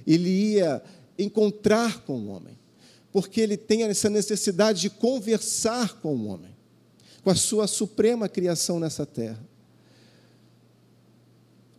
ele 0.06 0.30
ia 0.30 0.84
encontrar 1.18 2.02
com 2.02 2.20
o 2.20 2.28
homem, 2.28 2.60
porque 3.14 3.40
ele 3.40 3.56
tem 3.56 3.84
essa 3.84 4.10
necessidade 4.10 4.82
de 4.82 4.90
conversar 4.90 6.02
com 6.02 6.14
o 6.14 6.26
homem, 6.26 6.54
com 7.26 7.32
a 7.32 7.36
sua 7.36 7.66
suprema 7.66 8.30
criação 8.30 8.80
nessa 8.80 9.04
terra. 9.04 9.44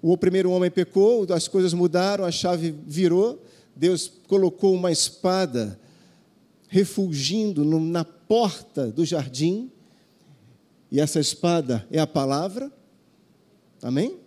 O 0.03 0.19
primeiro 0.19 0.51
homem 0.51 0.69
pecou, 0.73 1.25
as 1.33 1.47
coisas 1.47 1.73
mudaram, 1.73 2.25
a 2.25 2.33
chave 2.33 2.75
virou, 2.85 3.41
Deus 3.77 4.11
colocou 4.27 4.75
uma 4.75 4.91
espada 4.91 5.79
refulgindo 6.67 7.65
na 7.65 8.05
porta 8.05 8.91
do 8.91 9.05
jardim, 9.05 9.71
e 10.91 11.01
essa 11.01 11.21
espada 11.21 11.87
é 11.93 12.01
a 12.01 12.09
palavra, 12.09 12.69
amém? 13.81 14.19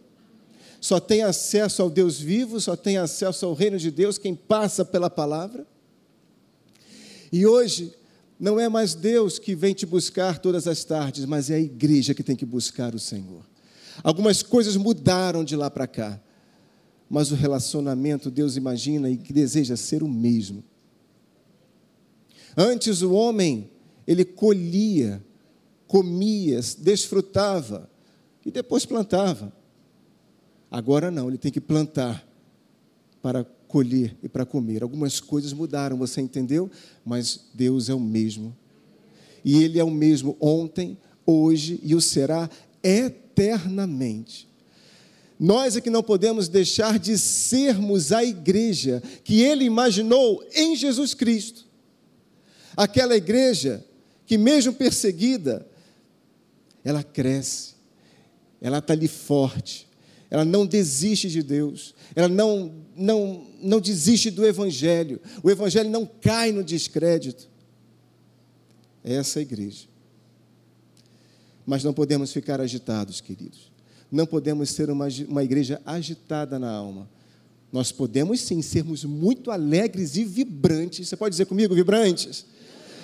Só 0.79 1.01
tem 1.01 1.21
acesso 1.23 1.81
ao 1.81 1.89
Deus 1.89 2.17
vivo, 2.17 2.61
só 2.61 2.77
tem 2.77 2.97
acesso 2.97 3.45
ao 3.45 3.53
reino 3.53 3.77
de 3.77 3.91
Deus 3.91 4.17
quem 4.17 4.33
passa 4.33 4.85
pela 4.85 5.09
palavra. 5.09 5.67
E 7.29 7.45
hoje, 7.45 7.93
não 8.39 8.57
é 8.57 8.69
mais 8.69 8.95
Deus 8.95 9.37
que 9.37 9.53
vem 9.53 9.73
te 9.73 9.85
buscar 9.85 10.39
todas 10.39 10.65
as 10.65 10.85
tardes, 10.85 11.25
mas 11.25 11.49
é 11.49 11.55
a 11.55 11.59
igreja 11.59 12.13
que 12.13 12.23
tem 12.23 12.35
que 12.35 12.45
buscar 12.45 12.95
o 12.95 12.99
Senhor. 12.99 13.43
Algumas 14.01 14.41
coisas 14.41 14.77
mudaram 14.77 15.43
de 15.43 15.57
lá 15.57 15.69
para 15.69 15.85
cá, 15.85 16.19
mas 17.09 17.31
o 17.31 17.35
relacionamento 17.35 18.31
Deus 18.31 18.55
imagina 18.55 19.09
e 19.09 19.17
deseja 19.17 19.75
ser 19.75 20.01
o 20.01 20.07
mesmo. 20.07 20.63
Antes 22.55 23.01
o 23.01 23.11
homem, 23.11 23.69
ele 24.07 24.23
colhia, 24.23 25.21
comia, 25.85 26.61
desfrutava 26.77 27.89
e 28.45 28.51
depois 28.51 28.85
plantava. 28.85 29.51
Agora 30.71 31.11
não, 31.11 31.27
ele 31.27 31.37
tem 31.37 31.51
que 31.51 31.59
plantar 31.59 32.25
para 33.21 33.45
colher 33.69 34.17
e 34.21 34.27
para 34.27 34.45
comer. 34.45 34.83
Algumas 34.83 35.21
coisas 35.21 35.53
mudaram, 35.53 35.97
você 35.97 36.19
entendeu? 36.19 36.69
Mas 37.05 37.45
Deus 37.53 37.87
é 37.87 37.93
o 37.93 37.99
mesmo. 37.99 38.53
E 39.45 39.63
Ele 39.63 39.79
é 39.79 39.83
o 39.83 39.89
mesmo 39.89 40.35
ontem, 40.41 40.97
hoje 41.25 41.79
e 41.81 41.95
o 41.95 42.01
será 42.01 42.49
eternamente. 42.83 44.49
Nós 45.39 45.77
é 45.77 45.81
que 45.81 45.89
não 45.89 46.03
podemos 46.03 46.49
deixar 46.49 46.99
de 46.99 47.17
sermos 47.17 48.11
a 48.11 48.25
igreja 48.25 49.01
que 49.23 49.41
Ele 49.41 49.63
imaginou 49.63 50.43
em 50.53 50.75
Jesus 50.75 51.13
Cristo 51.13 51.69
aquela 52.79 53.17
igreja 53.17 53.85
que, 54.25 54.37
mesmo 54.37 54.71
perseguida, 54.71 55.67
ela 56.81 57.03
cresce, 57.03 57.73
ela 58.61 58.77
está 58.77 58.93
ali 58.93 59.07
forte, 59.07 59.85
ela 60.29 60.45
não 60.45 60.65
desiste 60.65 61.29
de 61.29 61.41
Deus, 61.41 61.95
ela 62.15 62.27
não, 62.27 62.71
não, 62.95 63.47
não 63.61 63.79
desiste 63.79 64.29
do 64.29 64.45
Evangelho, 64.45 65.19
o 65.41 65.49
Evangelho 65.49 65.89
não 65.89 66.05
cai 66.05 66.51
no 66.51 66.63
descrédito. 66.63 67.49
É 69.03 69.15
essa 69.15 69.39
a 69.39 69.41
igreja. 69.41 69.87
Mas 71.65 71.83
não 71.83 71.93
podemos 71.93 72.31
ficar 72.31 72.59
agitados, 72.59 73.21
queridos. 73.21 73.71
Não 74.11 74.25
podemos 74.25 74.69
ser 74.71 74.89
uma, 74.89 75.07
uma 75.27 75.43
igreja 75.43 75.81
agitada 75.85 76.59
na 76.59 76.71
alma. 76.71 77.09
Nós 77.71 77.91
podemos 77.91 78.41
sim 78.41 78.61
sermos 78.61 79.05
muito 79.05 79.51
alegres 79.51 80.15
e 80.15 80.23
vibrantes. 80.23 81.07
Você 81.07 81.15
pode 81.15 81.33
dizer 81.33 81.45
comigo, 81.45 81.75
vibrantes? 81.75 82.45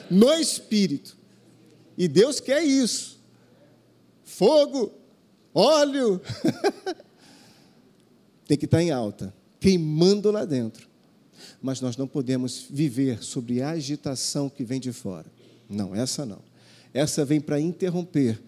no 0.10 0.34
espírito. 0.34 1.18
E 1.98 2.08
Deus 2.08 2.40
quer 2.40 2.64
isso. 2.64 3.20
Fogo, 4.24 4.92
óleo. 5.54 6.22
Tem 8.48 8.58
que 8.58 8.66
estar 8.66 8.82
em 8.82 8.92
alta, 8.92 9.34
queimando 9.60 10.32
lá 10.32 10.46
dentro. 10.46 10.88
Mas 11.62 11.82
nós 11.82 11.98
não 11.98 12.08
podemos 12.08 12.68
viver 12.70 13.24
sobre 13.24 13.62
a 13.62 13.72
agitação 13.72 14.50
que 14.50 14.64
vem 14.64 14.80
de 14.80 14.92
fora. 14.92 15.26
Não, 15.70 15.96
essa 15.96 16.26
não. 16.26 16.40
Essa 16.94 17.26
vem 17.26 17.42
para 17.42 17.60
interromper 17.60 18.42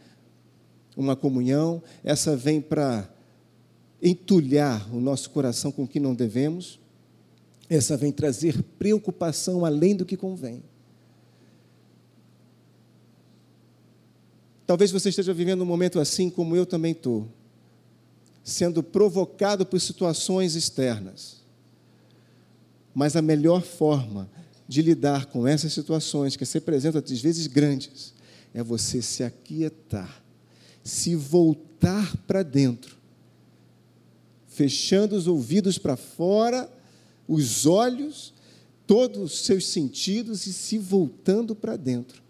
uma 0.96 1.16
comunhão, 1.16 1.82
essa 2.04 2.36
vem 2.36 2.62
para 2.62 3.10
entulhar 4.02 4.94
o 4.94 5.00
nosso 5.00 5.30
coração 5.30 5.72
com 5.72 5.84
o 5.84 5.88
que 5.88 6.00
não 6.00 6.16
devemos, 6.16 6.80
essa 7.70 7.98
vem 7.98 8.12
trazer 8.12 8.64
preocupação 8.80 9.66
além 9.66 9.96
do 9.96 10.06
que 10.06 10.16
convém. 10.16 10.64
Talvez 14.66 14.92
você 14.92 15.10
esteja 15.10 15.34
vivendo 15.34 15.62
um 15.62 15.66
momento 15.66 16.00
assim 16.00 16.30
como 16.30 16.56
eu 16.56 16.66
também 16.66 16.92
estou, 16.92 17.28
sendo 18.48 18.82
provocado 18.82 19.66
por 19.66 19.78
situações 19.78 20.56
externas. 20.56 21.42
Mas 22.96 23.18
a 23.18 23.22
melhor 23.22 23.62
forma 23.62 24.30
de 24.66 24.82
lidar 24.82 25.26
com 25.26 25.46
essas 25.46 25.74
situações 25.74 26.38
que 26.38 26.46
se 26.46 26.58
apresentam 26.58 27.04
às 27.04 27.22
vezes 27.22 27.46
grandes 27.46 28.14
é 28.54 28.64
você 28.64 29.02
se 29.02 29.22
aquietar, 29.22 30.24
se 30.82 31.14
voltar 31.14 32.16
para 32.26 32.42
dentro, 32.42 32.96
fechando 34.48 35.18
os 35.18 35.28
ouvidos 35.28 35.78
para 35.78 35.98
fora, 35.98 36.72
os 37.28 37.66
olhos, 37.66 38.34
todos 38.88 39.34
os 39.34 39.40
seus 39.42 39.68
sentidos 39.68 40.48
e 40.48 40.54
se 40.54 40.78
voltando 40.78 41.54
para 41.54 41.76
dentro 41.76 42.24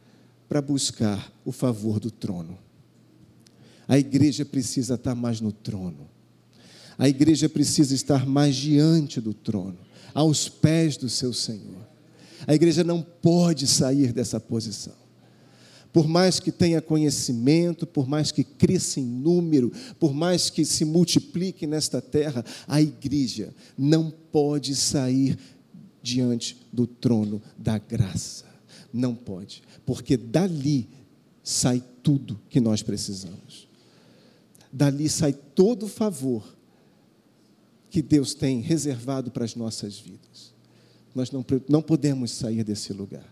para 0.50 0.63
buscar 0.63 1.31
o 1.45 1.51
favor 1.51 2.00
do 2.00 2.09
trono. 2.09 2.57
A 3.88 3.98
igreja 3.98 4.46
precisa 4.46 4.96
estar 4.96 5.15
mais 5.15 5.39
no 5.39 5.51
trono. 5.51 6.10
A 6.98 7.08
igreja 7.08 7.48
precisa 7.48 7.94
estar 7.94 8.25
mais 8.25 8.56
diante 8.56 9.22
do 9.22 9.34
trono, 9.34 9.77
aos 10.13 10.50
pés 10.50 10.98
do 10.98 11.08
seu 11.10 11.32
Senhor. 11.32 11.88
A 12.46 12.53
igreja 12.53 12.84
não 12.84 13.01
pode 13.01 13.67
sair 13.67 14.12
dessa 14.12 14.39
posição. 14.39 14.94
Por 15.94 16.08
mais 16.08 16.39
que 16.39 16.51
tenha 16.51 16.82
conhecimento, 16.82 17.88
por 17.88 18.08
mais 18.08 18.32
que 18.32 18.44
cresça 18.44 19.00
em 19.00 19.06
número, 19.06 19.72
por 20.00 20.13
mais 20.13 20.50
que 20.50 20.65
se 20.65 20.84
multiplique 20.84 21.65
nesta 21.65 22.01
terra, 22.01 22.44
a 22.67 22.82
igreja 22.82 23.53
não 23.77 24.12
pode 24.12 24.75
sair 24.75 25.38
diante 26.03 26.58
do 26.74 26.86
trono 26.86 27.41
da 27.58 27.77
graça. 27.77 28.46
Não 28.91 29.15
pode 29.15 29.62
porque 29.88 30.17
dali 30.17 30.89
sai 31.41 31.82
tudo 32.03 32.38
que 32.50 32.60
nós 32.60 32.84
precisamos. 32.84 33.66
Dali 34.77 35.10
sai 35.10 35.34
todo 35.34 35.88
o 35.88 35.89
favor 35.89 36.55
que 37.89 38.00
Deus 38.00 38.36
tem 38.36 38.62
reservado 38.62 39.31
para 39.31 39.43
as 39.43 39.55
nossas 39.55 39.98
vidas. 39.98 40.53
Nós 41.15 41.31
não, 41.31 41.43
não 41.67 41.81
podemos 41.81 42.29
sair 42.29 42.63
desse 42.63 42.93
lugar. 42.93 43.25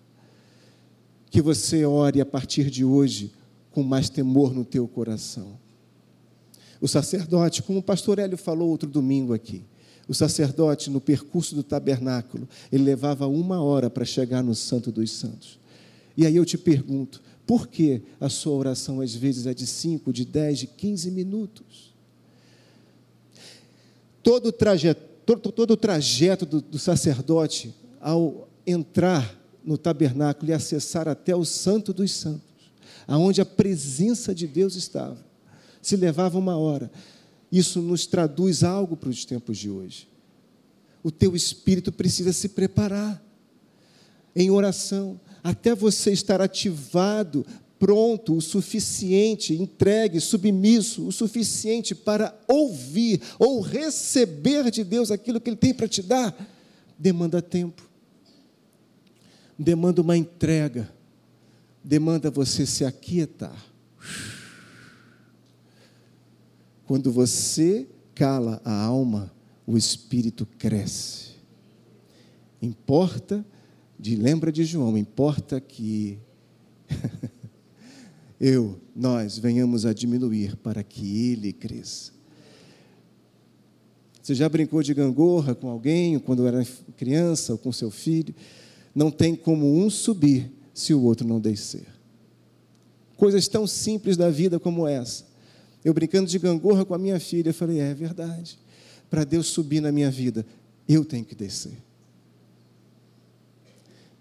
Que 1.29 1.43
você 1.43 1.85
ore 1.85 2.19
a 2.19 2.25
partir 2.25 2.71
de 2.71 2.83
hoje 2.83 3.31
com 3.69 3.83
mais 3.83 4.09
temor 4.09 4.55
no 4.55 4.65
teu 4.65 4.87
coração. 4.87 5.59
O 6.81 6.87
sacerdote, 6.87 7.61
como 7.61 7.77
o 7.77 7.83
pastor 7.83 8.17
Hélio 8.17 8.39
falou 8.39 8.69
outro 8.69 8.89
domingo 8.89 9.31
aqui, 9.31 9.63
o 10.07 10.15
sacerdote, 10.15 10.89
no 10.89 10.99
percurso 10.99 11.53
do 11.53 11.61
tabernáculo, 11.61 12.49
ele 12.71 12.83
levava 12.83 13.27
uma 13.27 13.61
hora 13.61 13.87
para 13.87 14.03
chegar 14.03 14.41
no 14.41 14.55
Santo 14.55 14.91
dos 14.91 15.11
Santos. 15.11 15.59
E 16.17 16.25
aí 16.25 16.35
eu 16.35 16.45
te 16.45 16.57
pergunto, 16.57 17.21
por 17.45 17.67
que 17.67 18.01
a 18.19 18.29
sua 18.29 18.53
oração 18.53 19.01
às 19.01 19.13
vezes 19.13 19.45
é 19.45 19.53
de 19.53 19.67
5, 19.67 20.11
de 20.11 20.25
10, 20.25 20.59
de 20.59 20.67
15 20.67 21.11
minutos? 21.11 21.93
Todo 24.23 24.47
o 24.47 24.51
trajeto, 24.51 25.01
todo, 25.25 25.51
todo 25.51 25.71
o 25.71 25.77
trajeto 25.77 26.45
do, 26.45 26.61
do 26.61 26.79
sacerdote 26.79 27.73
ao 28.01 28.47
entrar 28.65 29.39
no 29.63 29.77
tabernáculo 29.77 30.49
e 30.49 30.53
acessar 30.53 31.07
até 31.07 31.35
o 31.35 31.45
Santo 31.45 31.93
dos 31.93 32.11
Santos, 32.11 32.71
aonde 33.07 33.41
a 33.41 33.45
presença 33.45 34.33
de 34.33 34.47
Deus 34.47 34.75
estava, 34.75 35.17
se 35.81 35.95
levava 35.95 36.37
uma 36.37 36.57
hora. 36.57 36.91
Isso 37.51 37.81
nos 37.81 38.05
traduz 38.05 38.63
algo 38.63 38.97
para 38.97 39.09
os 39.09 39.23
tempos 39.25 39.57
de 39.57 39.69
hoje. 39.69 40.07
O 41.03 41.11
teu 41.11 41.35
espírito 41.35 41.91
precisa 41.91 42.33
se 42.33 42.49
preparar 42.49 43.23
em 44.35 44.49
oração, 44.49 45.19
até 45.45 45.75
você 45.75 46.11
estar 46.11 46.41
ativado, 46.41 47.45
pronto, 47.77 48.35
o 48.35 48.41
suficiente, 48.41 49.53
entregue, 49.53 50.19
submisso, 50.19 51.05
o 51.05 51.11
suficiente 51.11 51.93
para 51.93 52.35
ouvir 52.47 53.21
ou 53.37 53.61
receber 53.61 54.71
de 54.71 54.83
Deus 54.83 55.11
aquilo 55.11 55.39
que 55.39 55.51
Ele 55.51 55.55
tem 55.55 55.71
para 55.71 55.87
te 55.87 56.01
dar, 56.01 56.35
demanda 56.97 57.43
tempo, 57.43 57.87
demanda 59.55 60.01
uma 60.01 60.17
entrega, 60.17 60.91
demanda 61.83 62.31
você 62.31 62.65
se 62.65 62.83
aquietar. 62.83 63.67
Quando 66.87 67.11
você 67.11 67.87
cala 68.15 68.59
a 68.65 68.73
alma, 68.83 69.31
o 69.67 69.77
espírito 69.77 70.47
cresce. 70.57 71.35
Importa 72.59 73.45
de 73.99 74.15
lembra 74.15 74.51
de 74.51 74.63
João, 74.63 74.97
importa 74.97 75.59
que 75.59 76.19
eu, 78.39 78.79
nós 78.95 79.37
venhamos 79.37 79.85
a 79.85 79.93
diminuir 79.93 80.55
para 80.57 80.83
que 80.83 81.31
ele 81.31 81.53
cresça. 81.53 82.13
Você 84.21 84.33
já 84.33 84.49
brincou 84.49 84.81
de 84.81 84.93
gangorra 84.93 85.53
com 85.53 85.69
alguém 85.69 86.17
quando 86.17 86.47
era 86.47 86.65
criança 86.97 87.53
ou 87.53 87.59
com 87.59 87.71
seu 87.71 87.91
filho? 87.91 88.33
Não 88.93 89.11
tem 89.11 89.35
como 89.35 89.79
um 89.79 89.89
subir 89.89 90.51
se 90.73 90.93
o 90.93 91.01
outro 91.03 91.27
não 91.27 91.39
descer. 91.39 91.85
Coisas 93.15 93.47
tão 93.47 93.67
simples 93.67 94.17
da 94.17 94.29
vida 94.29 94.59
como 94.59 94.87
essa. 94.87 95.25
Eu 95.83 95.93
brincando 95.93 96.27
de 96.27 96.39
gangorra 96.39 96.83
com 96.83 96.95
a 96.95 96.97
minha 96.97 97.19
filha, 97.19 97.49
eu 97.49 97.53
falei: 97.53 97.79
é 97.79 97.93
verdade. 97.93 98.57
Para 99.11 99.23
Deus 99.23 99.45
subir 99.45 99.79
na 99.79 99.91
minha 99.91 100.09
vida, 100.09 100.43
eu 100.89 101.05
tenho 101.05 101.23
que 101.23 101.35
descer. 101.35 101.77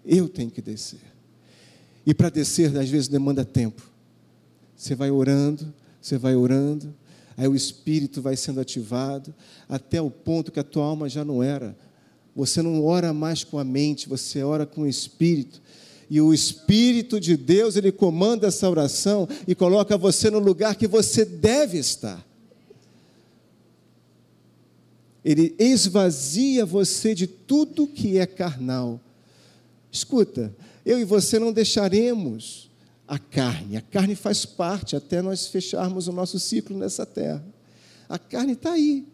Eu 0.05 0.29
tenho 0.29 0.51
que 0.51 0.61
descer. 0.61 0.99
E 2.05 2.13
para 2.13 2.29
descer, 2.29 2.77
às 2.77 2.89
vezes, 2.89 3.07
demanda 3.07 3.43
tempo. 3.43 3.81
Você 4.75 4.93
vai 4.93 5.09
orando, 5.09 5.73
você 6.01 6.17
vai 6.17 6.35
orando, 6.35 6.93
aí 7.35 7.47
o 7.47 7.55
espírito 7.55 8.21
vai 8.21 8.35
sendo 8.35 8.59
ativado, 8.59 9.33
até 9.67 10.01
o 10.01 10.11
ponto 10.11 10.51
que 10.51 10.59
a 10.59 10.63
tua 10.63 10.85
alma 10.85 11.09
já 11.09 11.25
não 11.25 11.41
era. 11.41 11.75
Você 12.35 12.61
não 12.61 12.83
ora 12.83 13.13
mais 13.13 13.43
com 13.43 13.57
a 13.57 13.63
mente, 13.63 14.07
você 14.07 14.43
ora 14.43 14.65
com 14.65 14.81
o 14.81 14.87
espírito. 14.87 15.61
E 16.09 16.21
o 16.21 16.33
Espírito 16.33 17.19
de 17.19 17.35
Deus, 17.35 17.75
ele 17.75 17.91
comanda 17.91 18.47
essa 18.47 18.69
oração 18.69 19.27
e 19.47 19.55
coloca 19.55 19.97
você 19.97 20.29
no 20.29 20.37
lugar 20.37 20.75
que 20.75 20.87
você 20.87 21.25
deve 21.25 21.79
estar. 21.79 22.23
Ele 25.23 25.55
esvazia 25.57 26.63
você 26.63 27.15
de 27.15 27.25
tudo 27.25 27.87
que 27.87 28.19
é 28.19 28.27
carnal 28.27 29.01
Escuta, 29.95 30.53
eu 30.85 30.99
e 30.99 31.05
você 31.05 31.39
não 31.39 31.53
deixaremos 31.53 32.69
a 33.07 33.17
carne. 33.17 33.77
A 33.77 33.81
carne 33.81 34.13
faz 34.13 34.45
parte 34.45 34.93
até 34.93 35.21
nós 35.21 35.47
fecharmos 35.47 36.09
o 36.09 36.11
nosso 36.11 36.37
ciclo 36.37 36.77
nessa 36.77 37.05
terra. 37.05 37.41
A 38.09 38.19
carne 38.19 38.51
está 38.51 38.73
aí. 38.73 39.07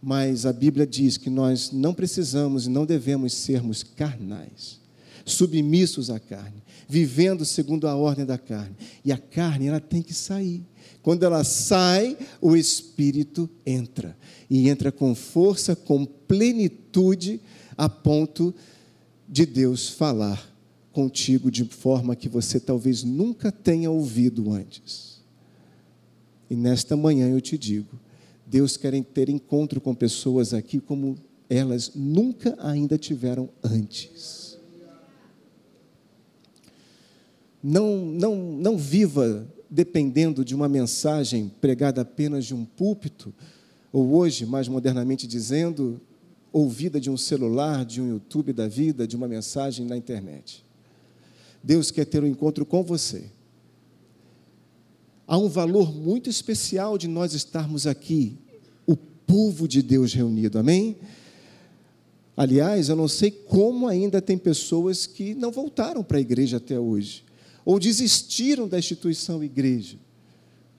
Mas 0.00 0.46
a 0.46 0.52
Bíblia 0.52 0.86
diz 0.86 1.18
que 1.18 1.28
nós 1.28 1.72
não 1.72 1.92
precisamos 1.92 2.64
e 2.64 2.70
não 2.70 2.86
devemos 2.86 3.34
sermos 3.34 3.82
carnais, 3.82 4.80
submissos 5.26 6.08
à 6.08 6.18
carne, 6.18 6.62
vivendo 6.88 7.44
segundo 7.44 7.86
a 7.86 7.94
ordem 7.94 8.24
da 8.24 8.38
carne. 8.38 8.74
E 9.04 9.12
a 9.12 9.18
carne, 9.18 9.66
ela 9.66 9.78
tem 9.78 10.00
que 10.00 10.14
sair. 10.14 10.64
Quando 11.02 11.24
ela 11.24 11.44
sai, 11.44 12.16
o 12.40 12.56
espírito 12.56 13.46
entra. 13.66 14.16
E 14.48 14.70
entra 14.70 14.90
com 14.90 15.14
força, 15.14 15.76
com 15.76 16.06
plenitude, 16.06 17.42
a 17.76 17.90
ponto 17.90 18.54
de 18.54 18.79
de 19.30 19.46
Deus 19.46 19.88
falar 19.88 20.44
contigo 20.92 21.52
de 21.52 21.64
forma 21.64 22.16
que 22.16 22.28
você 22.28 22.58
talvez 22.58 23.04
nunca 23.04 23.52
tenha 23.52 23.88
ouvido 23.88 24.50
antes. 24.52 25.20
E 26.50 26.56
nesta 26.56 26.96
manhã 26.96 27.28
eu 27.28 27.40
te 27.40 27.56
digo: 27.56 27.98
Deus 28.44 28.76
quer 28.76 29.00
ter 29.04 29.28
encontro 29.28 29.80
com 29.80 29.94
pessoas 29.94 30.52
aqui 30.52 30.80
como 30.80 31.16
elas 31.48 31.92
nunca 31.94 32.56
ainda 32.58 32.98
tiveram 32.98 33.48
antes. 33.62 34.58
Não, 37.62 38.04
não, 38.04 38.36
não 38.36 38.76
viva 38.76 39.46
dependendo 39.68 40.44
de 40.44 40.56
uma 40.56 40.68
mensagem 40.68 41.52
pregada 41.60 42.00
apenas 42.00 42.46
de 42.46 42.54
um 42.54 42.64
púlpito, 42.64 43.32
ou 43.92 44.14
hoje, 44.14 44.44
mais 44.44 44.66
modernamente 44.66 45.26
dizendo, 45.26 46.00
ouvida 46.52 47.00
de 47.00 47.10
um 47.10 47.16
celular, 47.16 47.84
de 47.84 48.00
um 48.00 48.08
YouTube 48.08 48.52
da 48.52 48.66
vida, 48.66 49.06
de 49.06 49.16
uma 49.16 49.28
mensagem 49.28 49.86
na 49.86 49.96
internet. 49.96 50.64
Deus 51.62 51.90
quer 51.90 52.04
ter 52.04 52.22
um 52.22 52.26
encontro 52.26 52.64
com 52.64 52.82
você. 52.82 53.24
Há 55.26 55.38
um 55.38 55.48
valor 55.48 55.94
muito 55.94 56.28
especial 56.28 56.98
de 56.98 57.06
nós 57.06 57.34
estarmos 57.34 57.86
aqui, 57.86 58.36
o 58.86 58.96
povo 58.96 59.68
de 59.68 59.80
Deus 59.82 60.12
reunido, 60.12 60.58
amém? 60.58 60.96
Aliás, 62.36 62.88
eu 62.88 62.96
não 62.96 63.06
sei 63.06 63.30
como 63.30 63.86
ainda 63.86 64.20
tem 64.20 64.38
pessoas 64.38 65.06
que 65.06 65.34
não 65.34 65.52
voltaram 65.52 66.02
para 66.02 66.18
a 66.18 66.20
igreja 66.20 66.56
até 66.56 66.80
hoje, 66.80 67.22
ou 67.64 67.78
desistiram 67.78 68.66
da 68.66 68.78
instituição 68.78 69.44
igreja, 69.44 69.98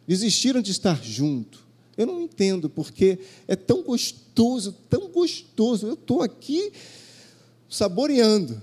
desistiram 0.07 0.61
de 0.61 0.71
estar 0.71 1.01
junto, 1.03 1.63
Eu 1.97 2.05
não 2.05 2.21
entendo 2.21 2.69
porque 2.69 3.19
é 3.47 3.55
tão 3.55 3.83
gostoso, 3.83 4.75
tão 4.89 5.09
gostoso. 5.09 5.87
Eu 5.87 5.93
estou 5.93 6.21
aqui 6.21 6.71
saboreando. 7.69 8.61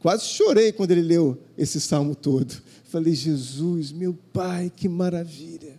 Quase 0.00 0.24
chorei 0.24 0.72
quando 0.72 0.92
ele 0.92 1.02
leu 1.02 1.38
esse 1.56 1.80
salmo 1.80 2.14
todo. 2.14 2.54
Falei, 2.84 3.14
Jesus, 3.14 3.92
meu 3.92 4.18
Pai, 4.32 4.72
que 4.74 4.88
maravilha. 4.88 5.78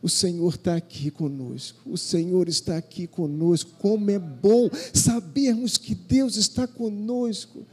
O 0.00 0.08
Senhor 0.08 0.54
está 0.54 0.76
aqui 0.76 1.10
conosco, 1.10 1.80
o 1.84 1.98
Senhor 1.98 2.48
está 2.48 2.76
aqui 2.76 3.06
conosco. 3.06 3.72
Como 3.78 4.10
é 4.10 4.18
bom 4.18 4.70
sabermos 4.94 5.76
que 5.76 5.94
Deus 5.94 6.36
está 6.36 6.68
conosco 6.68 7.66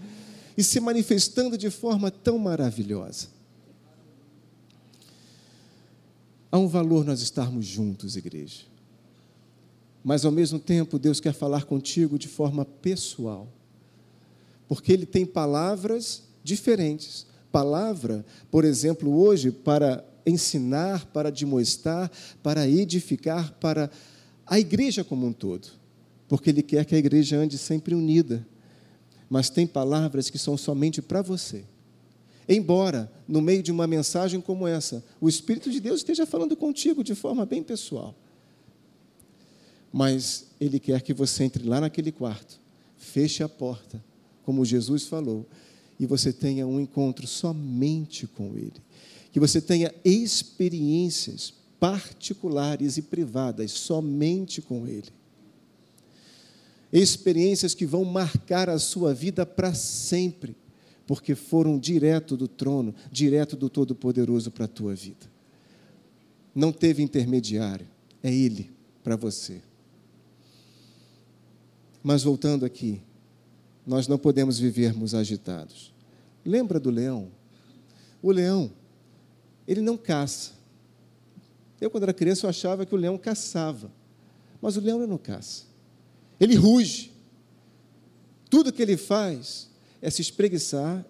e 0.57 0.63
se 0.63 0.79
manifestando 0.79 1.55
de 1.55 1.69
forma 1.69 2.09
tão 2.09 2.39
maravilhosa. 2.39 3.34
Há 6.51 6.57
um 6.57 6.67
valor 6.67 7.05
nós 7.05 7.21
estarmos 7.21 7.65
juntos, 7.65 8.15
igreja. 8.15 8.61
Mas 10.03 10.23
ao 10.23 10.31
mesmo 10.31 10.59
tempo, 10.59 10.99
Deus 10.99 11.19
quer 11.19 11.33
falar 11.33 11.65
contigo 11.65 12.19
de 12.19 12.27
forma 12.27 12.63
pessoal. 12.63 13.47
Porque 14.67 14.93
Ele 14.93 15.05
tem 15.05 15.25
palavras 15.25 16.23
diferentes. 16.43 17.25
Palavra, 17.51 18.25
por 18.51 18.63
exemplo, 18.63 19.11
hoje, 19.17 19.51
para 19.51 20.05
ensinar, 20.25 21.05
para 21.07 21.31
demonstrar, 21.31 22.11
para 22.43 22.67
edificar, 22.67 23.51
para 23.53 23.89
a 24.45 24.59
igreja 24.59 25.03
como 25.03 25.25
um 25.25 25.33
todo. 25.33 25.67
Porque 26.27 26.49
Ele 26.51 26.61
quer 26.61 26.85
que 26.85 26.95
a 26.95 26.99
igreja 26.99 27.37
ande 27.37 27.57
sempre 27.57 27.95
unida. 27.95 28.45
Mas 29.29 29.49
tem 29.49 29.65
palavras 29.65 30.29
que 30.29 30.37
são 30.37 30.55
somente 30.55 31.01
para 31.01 31.21
você. 31.21 31.65
Embora, 32.47 33.11
no 33.27 33.41
meio 33.41 33.63
de 33.63 33.71
uma 33.71 33.87
mensagem 33.87 34.39
como 34.39 34.67
essa, 34.67 35.03
o 35.19 35.27
Espírito 35.27 35.71
de 35.71 35.79
Deus 35.79 35.97
esteja 35.97 36.25
falando 36.25 36.55
contigo 36.55 37.03
de 37.03 37.15
forma 37.15 37.45
bem 37.45 37.63
pessoal. 37.63 38.13
Mas 39.91 40.47
Ele 40.59 40.79
quer 40.79 41.01
que 41.01 41.13
você 41.13 41.43
entre 41.43 41.67
lá 41.67 41.81
naquele 41.81 42.11
quarto, 42.11 42.59
feche 42.97 43.41
a 43.41 43.49
porta, 43.49 44.03
como 44.43 44.63
Jesus 44.63 45.05
falou, 45.05 45.45
e 45.99 46.05
você 46.05 46.31
tenha 46.31 46.67
um 46.67 46.79
encontro 46.79 47.25
somente 47.25 48.27
com 48.27 48.55
Ele. 48.55 48.73
Que 49.31 49.39
você 49.39 49.59
tenha 49.59 49.93
experiências 50.03 51.53
particulares 51.79 52.97
e 52.97 53.01
privadas 53.01 53.71
somente 53.71 54.61
com 54.61 54.85
Ele. 54.85 55.09
Experiências 56.93 57.73
que 57.73 57.85
vão 57.85 58.05
marcar 58.05 58.69
a 58.69 58.77
sua 58.77 59.13
vida 59.13 59.45
para 59.45 59.73
sempre 59.73 60.55
porque 61.07 61.35
foram 61.35 61.77
direto 61.77 62.35
do 62.35 62.47
trono, 62.47 62.93
direto 63.11 63.55
do 63.55 63.69
Todo-Poderoso 63.69 64.51
para 64.51 64.65
a 64.65 64.67
tua 64.67 64.95
vida. 64.95 65.31
Não 66.53 66.71
teve 66.71 67.03
intermediário, 67.03 67.87
é 68.23 68.33
Ele 68.33 68.71
para 69.03 69.15
você. 69.15 69.61
Mas 72.01 72.23
voltando 72.23 72.65
aqui, 72.65 73.01
nós 73.85 74.07
não 74.07 74.17
podemos 74.17 74.57
vivermos 74.57 75.13
agitados. 75.13 75.93
Lembra 76.43 76.79
do 76.79 76.89
leão? 76.89 77.29
O 78.21 78.31
leão, 78.31 78.71
ele 79.67 79.81
não 79.81 79.97
caça. 79.97 80.53
Eu, 81.79 81.89
quando 81.89 82.03
era 82.03 82.13
criança, 82.13 82.45
eu 82.45 82.49
achava 82.49 82.85
que 82.85 82.93
o 82.93 82.97
leão 82.97 83.17
caçava. 83.17 83.91
Mas 84.61 84.77
o 84.77 84.81
leão 84.81 85.05
não 85.05 85.17
caça. 85.17 85.65
Ele 86.39 86.55
ruge. 86.55 87.11
Tudo 88.49 88.71
que 88.71 88.81
ele 88.81 88.97
faz 88.97 89.69
é 90.05 90.09
se 90.11 90.21
espreguiçar. 90.21 91.03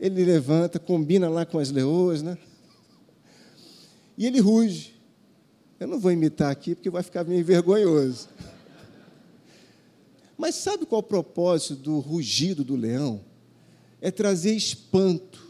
Ele 0.00 0.24
levanta, 0.24 0.80
combina 0.80 1.28
lá 1.28 1.46
com 1.46 1.56
as 1.56 1.70
leoas, 1.70 2.20
né? 2.20 2.36
E 4.18 4.26
ele 4.26 4.40
ruge. 4.40 4.96
Eu 5.78 5.86
não 5.86 6.00
vou 6.00 6.10
imitar 6.10 6.50
aqui 6.50 6.74
porque 6.74 6.90
vai 6.90 7.04
ficar 7.04 7.22
meio 7.22 7.44
vergonhoso. 7.44 8.28
Mas 10.36 10.56
sabe 10.56 10.84
qual 10.84 11.00
é 11.00 11.04
o 11.04 11.06
propósito 11.06 11.76
do 11.76 12.00
rugido 12.00 12.64
do 12.64 12.74
leão? 12.74 13.20
É 14.00 14.10
trazer 14.10 14.56
espanto. 14.56 15.46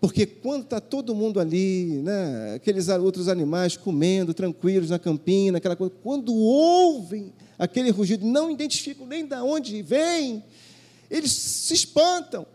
Porque 0.00 0.26
quando 0.26 0.62
está 0.62 0.80
todo 0.80 1.12
mundo 1.12 1.40
ali, 1.40 2.00
né, 2.04 2.54
aqueles 2.54 2.88
outros 2.88 3.26
animais 3.26 3.76
comendo, 3.76 4.32
tranquilos 4.32 4.90
na 4.90 4.98
campina, 4.98 5.58
aquela 5.58 5.74
coisa, 5.74 5.92
quando 6.04 6.32
ouvem 6.32 7.32
aquele 7.58 7.90
rugido, 7.90 8.24
não 8.24 8.48
identificam 8.48 9.04
nem 9.04 9.26
de 9.26 9.34
onde 9.34 9.82
vem, 9.82 10.44
eles 11.10 11.32
se 11.32 11.74
espantam. 11.74 12.46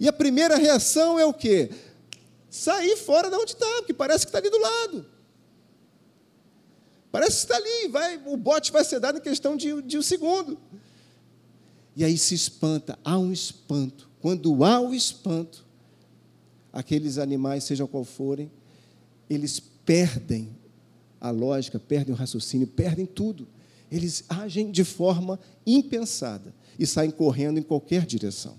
E 0.00 0.08
a 0.08 0.12
primeira 0.12 0.56
reação 0.56 1.18
é 1.18 1.24
o 1.24 1.32
quê? 1.32 1.70
Sair 2.50 2.96
fora 2.96 3.30
de 3.30 3.36
onde 3.36 3.52
está, 3.52 3.66
porque 3.78 3.94
parece 3.94 4.24
que 4.24 4.30
está 4.30 4.38
ali 4.38 4.50
do 4.50 4.58
lado. 4.58 5.06
Parece 7.10 7.46
que 7.46 7.52
está 7.52 7.56
ali, 7.56 7.88
vai, 7.88 8.20
o 8.26 8.36
bote 8.36 8.70
vai 8.70 8.84
ser 8.84 9.00
dado 9.00 9.18
em 9.18 9.20
questão 9.20 9.56
de, 9.56 9.82
de 9.82 9.98
um 9.98 10.02
segundo. 10.02 10.58
E 11.96 12.04
aí 12.04 12.16
se 12.16 12.34
espanta, 12.34 12.98
há 13.04 13.18
um 13.18 13.32
espanto. 13.32 14.08
Quando 14.20 14.64
há 14.64 14.80
o 14.80 14.94
espanto, 14.94 15.64
aqueles 16.72 17.18
animais, 17.18 17.64
sejam 17.64 17.86
qual 17.86 18.04
forem, 18.04 18.50
eles 19.28 19.60
perdem 19.84 20.56
a 21.20 21.30
lógica, 21.30 21.78
perdem 21.78 22.14
o 22.14 22.16
raciocínio, 22.16 22.66
perdem 22.66 23.06
tudo. 23.06 23.48
Eles 23.90 24.24
agem 24.28 24.70
de 24.70 24.84
forma 24.84 25.40
impensada 25.66 26.54
e 26.78 26.86
saem 26.86 27.10
correndo 27.10 27.58
em 27.58 27.62
qualquer 27.62 28.06
direção. 28.06 28.56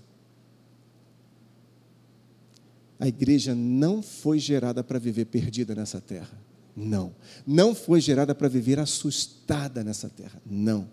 A 2.98 3.08
igreja 3.08 3.54
não 3.54 4.02
foi 4.02 4.38
gerada 4.38 4.84
para 4.84 4.98
viver 4.98 5.24
perdida 5.24 5.74
nessa 5.74 6.00
terra. 6.00 6.38
Não. 6.76 7.14
Não 7.46 7.74
foi 7.74 8.00
gerada 8.00 8.34
para 8.34 8.46
viver 8.46 8.78
assustada 8.78 9.82
nessa 9.82 10.10
terra. 10.10 10.40
Não. 10.44 10.86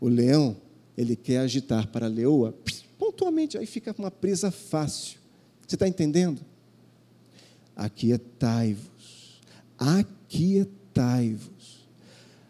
O 0.00 0.08
leão, 0.08 0.56
ele 0.96 1.16
quer 1.16 1.38
agitar 1.38 1.88
para 1.88 2.06
a 2.06 2.08
leoa, 2.08 2.54
pontualmente, 2.98 3.58
aí 3.58 3.66
fica 3.66 3.94
uma 3.98 4.10
presa 4.10 4.50
fácil. 4.52 5.18
Você 5.66 5.74
está 5.74 5.88
entendendo? 5.88 6.40
Aquietai-vos. 7.74 9.40
Aquietai-vos. 9.76 11.55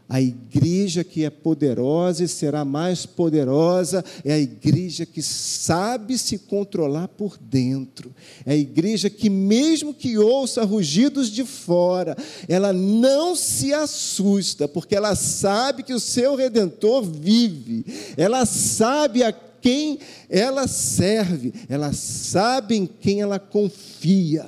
A 0.09 0.21
igreja 0.21 1.03
que 1.03 1.25
é 1.25 1.31
poderosa 1.31 2.23
e 2.23 2.29
será 2.29 2.65
mais 2.65 3.05
poderosa 3.05 4.05
é 4.25 4.35
a 4.35 4.39
igreja 4.39 5.05
que 5.05 5.21
sabe 5.21 6.17
se 6.17 6.39
controlar 6.39 7.09
por 7.09 7.37
dentro. 7.37 8.15
É 8.45 8.53
a 8.53 8.57
igreja 8.57 9.11
que, 9.11 9.29
mesmo 9.29 9.93
que 9.93 10.17
ouça 10.17 10.63
rugidos 10.63 11.29
de 11.29 11.45
fora, 11.45 12.17
ela 12.49 12.73
não 12.73 13.35
se 13.35 13.75
assusta, 13.75 14.69
porque 14.69 14.95
ela 14.95 15.17
sabe 15.17 15.83
que 15.83 15.93
o 15.93 15.99
seu 15.99 16.37
redentor 16.37 17.03
vive, 17.03 17.85
ela 18.17 18.47
sabe 18.47 19.25
a 19.25 19.33
quem 19.33 19.99
ela 20.31 20.69
serve, 20.69 21.53
ela 21.69 21.93
sabe 21.93 22.77
em 22.77 22.87
quem 22.87 23.23
ela 23.23 23.41
confia. 23.41 24.47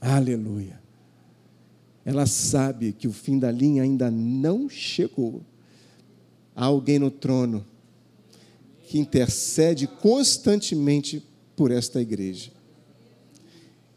Aleluia 0.00 0.85
ela 2.06 2.24
sabe 2.24 2.92
que 2.92 3.08
o 3.08 3.12
fim 3.12 3.36
da 3.36 3.50
linha 3.50 3.82
ainda 3.82 4.08
não 4.12 4.68
chegou. 4.68 5.42
Há 6.54 6.66
alguém 6.66 7.00
no 7.00 7.10
trono 7.10 7.66
que 8.86 8.96
intercede 8.96 9.88
constantemente 9.88 11.20
por 11.56 11.72
esta 11.72 12.00
igreja. 12.00 12.52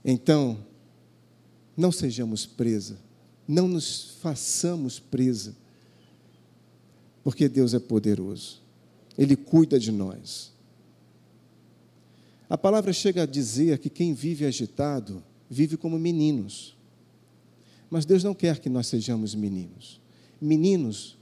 Então, 0.04 0.65
não 1.78 1.91
sejamos 1.91 2.48
presa, 2.48 2.98
não 3.48 3.67
nos 3.67 4.15
façamos 4.19 5.00
presa, 5.00 5.56
porque 7.24 7.48
Deus 7.48 7.76
é 7.76 7.80
poderoso, 7.80 8.60
Ele 9.15 9.36
cuida 9.36 9.80
de 9.80 9.91
nós. 9.91 10.52
A 12.50 12.58
palavra 12.58 12.91
chega 12.91 13.22
a 13.22 13.28
dizer 13.28 13.78
que 13.78 13.88
quem 13.88 14.15
vive 14.15 14.45
agitado 14.45 15.24
vive 15.48 15.78
como 15.78 16.00
meninos. 16.00 16.79
Mas 17.89 18.06
Deus 18.06 18.23
não 18.23 18.34
quer 18.34 18.60
que 18.60 18.69
nós 18.69 18.88
sejamos 18.88 19.34
meninos. 19.34 19.99
Meninos, 20.39 21.17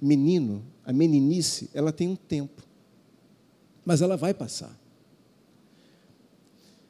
menino, 0.00 0.64
a 0.84 0.92
meninice, 0.92 1.68
ela 1.74 1.92
tem 1.92 2.08
um 2.08 2.16
tempo. 2.16 2.62
Mas 3.84 4.00
ela 4.00 4.16
vai 4.16 4.32
passar. 4.32 4.78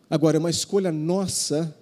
Agora, 0.08 0.36
é 0.36 0.40
uma 0.40 0.50
escolha 0.50 0.92
nossa 0.92 1.74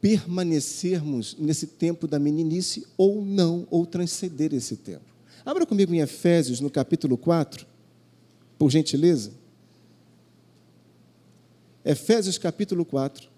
permanecermos 0.00 1.36
nesse 1.38 1.66
tempo 1.66 2.06
da 2.06 2.18
meninice 2.18 2.86
ou 2.96 3.24
não, 3.24 3.66
ou 3.70 3.84
transcender 3.84 4.54
esse 4.54 4.76
tempo. 4.76 5.04
Abra 5.44 5.66
comigo 5.66 5.94
em 5.94 6.00
Efésios, 6.00 6.60
no 6.60 6.70
capítulo 6.70 7.16
4, 7.16 7.66
por 8.58 8.70
gentileza. 8.70 9.32
Efésios 11.84 12.38
capítulo 12.38 12.84
4. 12.84 13.29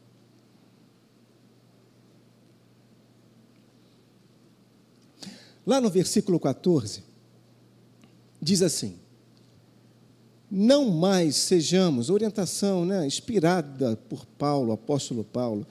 Lá 5.67 5.81
no 5.81 5.89
versículo 5.89 6.41
14, 6.41 7.05
diz 8.41 8.63
assim: 8.63 8.97
Não 10.51 10.91
mais 10.91 11.37
sejamos, 11.37 12.11
orientação 12.11 12.85
né, 12.85 13.07
inspirada 13.07 13.97
por 14.09 14.27
Paulo, 14.27 14.73
apóstolo 14.73 15.23
Paulo, 15.23 15.67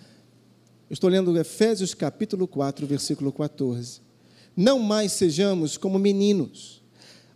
estou 0.89 1.09
lendo 1.09 1.37
Efésios 1.37 1.93
capítulo 1.93 2.47
4, 2.47 2.87
versículo 2.87 3.31
14. 3.31 4.01
Não 4.55 4.79
mais 4.79 5.11
sejamos 5.11 5.77
como 5.77 5.99
meninos. 5.99 6.81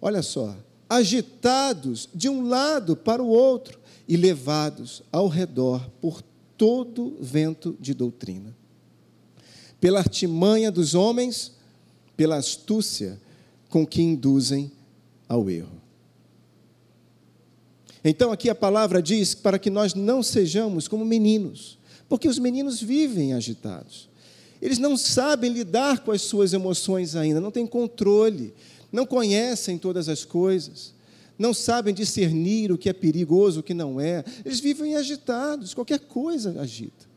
Olha 0.01 0.21
só, 0.21 0.55
agitados 0.89 2.07
de 2.13 2.29
um 2.29 2.47
lado 2.47 2.95
para 2.95 3.21
o 3.21 3.27
outro 3.27 3.79
e 4.07 4.15
levados 4.15 5.01
ao 5.11 5.27
redor 5.27 5.89
por 5.99 6.21
todo 6.57 7.17
vento 7.19 7.75
de 7.79 7.93
doutrina. 7.93 8.55
Pela 9.79 9.99
artimanha 9.99 10.71
dos 10.71 10.93
homens, 10.93 11.53
pela 12.15 12.37
astúcia 12.37 13.19
com 13.69 13.85
que 13.85 14.01
induzem 14.01 14.71
ao 15.27 15.49
erro. 15.49 15.81
Então, 18.03 18.31
aqui 18.31 18.49
a 18.49 18.55
palavra 18.55 19.01
diz 19.01 19.33
para 19.33 19.57
que 19.57 19.69
nós 19.69 19.95
não 19.95 20.21
sejamos 20.21 20.87
como 20.87 21.03
meninos, 21.03 21.79
porque 22.07 22.27
os 22.27 22.37
meninos 22.37 22.81
vivem 22.81 23.33
agitados. 23.33 24.07
Eles 24.61 24.77
não 24.77 24.95
sabem 24.95 25.51
lidar 25.51 25.99
com 25.99 26.11
as 26.11 26.21
suas 26.21 26.53
emoções 26.53 27.15
ainda, 27.15 27.41
não 27.41 27.51
têm 27.51 27.65
controle, 27.65 28.53
não 28.91 29.05
conhecem 29.05 29.77
todas 29.77 30.07
as 30.07 30.23
coisas, 30.23 30.93
não 31.37 31.53
sabem 31.53 31.93
discernir 31.93 32.71
o 32.71 32.77
que 32.77 32.89
é 32.89 32.93
perigoso, 32.93 33.59
o 33.59 33.63
que 33.63 33.73
não 33.73 33.99
é. 33.99 34.23
Eles 34.45 34.59
vivem 34.59 34.95
agitados, 34.95 35.73
qualquer 35.73 35.99
coisa 35.99 36.61
agita. 36.61 37.14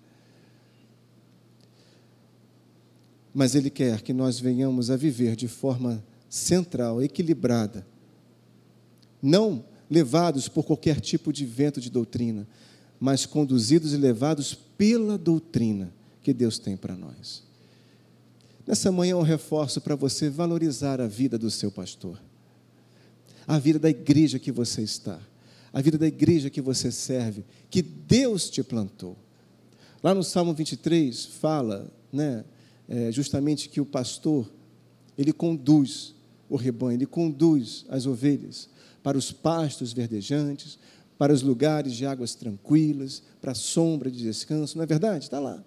Mas 3.38 3.54
Ele 3.54 3.70
quer 3.70 4.02
que 4.02 4.12
nós 4.12 4.40
venhamos 4.40 4.90
a 4.90 4.96
viver 4.96 5.36
de 5.36 5.46
forma 5.46 6.04
central, 6.28 7.00
equilibrada, 7.00 7.86
não 9.22 9.64
levados 9.88 10.48
por 10.48 10.64
qualquer 10.64 11.00
tipo 11.00 11.32
de 11.32 11.46
vento 11.46 11.80
de 11.80 11.88
doutrina, 11.88 12.48
mas 12.98 13.24
conduzidos 13.24 13.92
e 13.92 13.96
levados 13.96 14.54
pela 14.76 15.16
doutrina 15.16 15.94
que 16.20 16.34
Deus 16.34 16.58
tem 16.58 16.76
para 16.76 16.96
nós. 16.96 17.44
Nessa 18.66 18.90
manhã, 18.90 19.16
um 19.16 19.22
reforço 19.22 19.80
para 19.80 19.94
você 19.94 20.28
valorizar 20.28 21.00
a 21.00 21.06
vida 21.06 21.38
do 21.38 21.48
seu 21.48 21.70
pastor, 21.70 22.20
a 23.46 23.56
vida 23.56 23.78
da 23.78 23.88
igreja 23.88 24.40
que 24.40 24.50
você 24.50 24.82
está, 24.82 25.20
a 25.72 25.80
vida 25.80 25.96
da 25.96 26.08
igreja 26.08 26.50
que 26.50 26.60
você 26.60 26.90
serve, 26.90 27.44
que 27.70 27.82
Deus 27.82 28.50
te 28.50 28.64
plantou. 28.64 29.16
Lá 30.02 30.12
no 30.12 30.24
Salmo 30.24 30.52
23 30.52 31.24
fala, 31.24 31.88
né, 32.12 32.44
é, 32.88 33.12
justamente 33.12 33.68
que 33.68 33.80
o 33.80 33.86
pastor 33.86 34.50
ele 35.16 35.32
conduz 35.32 36.14
o 36.48 36.56
rebanho, 36.56 36.96
ele 36.96 37.06
conduz 37.06 37.84
as 37.88 38.06
ovelhas 38.06 38.68
para 39.02 39.18
os 39.18 39.30
pastos 39.30 39.92
verdejantes, 39.92 40.78
para 41.18 41.32
os 41.32 41.42
lugares 41.42 41.94
de 41.94 42.06
águas 42.06 42.34
tranquilas, 42.34 43.22
para 43.40 43.52
a 43.52 43.54
sombra 43.54 44.10
de 44.10 44.18
descanso, 44.18 44.76
não 44.76 44.84
é 44.84 44.86
verdade? 44.86 45.24
Está 45.24 45.40
lá. 45.40 45.62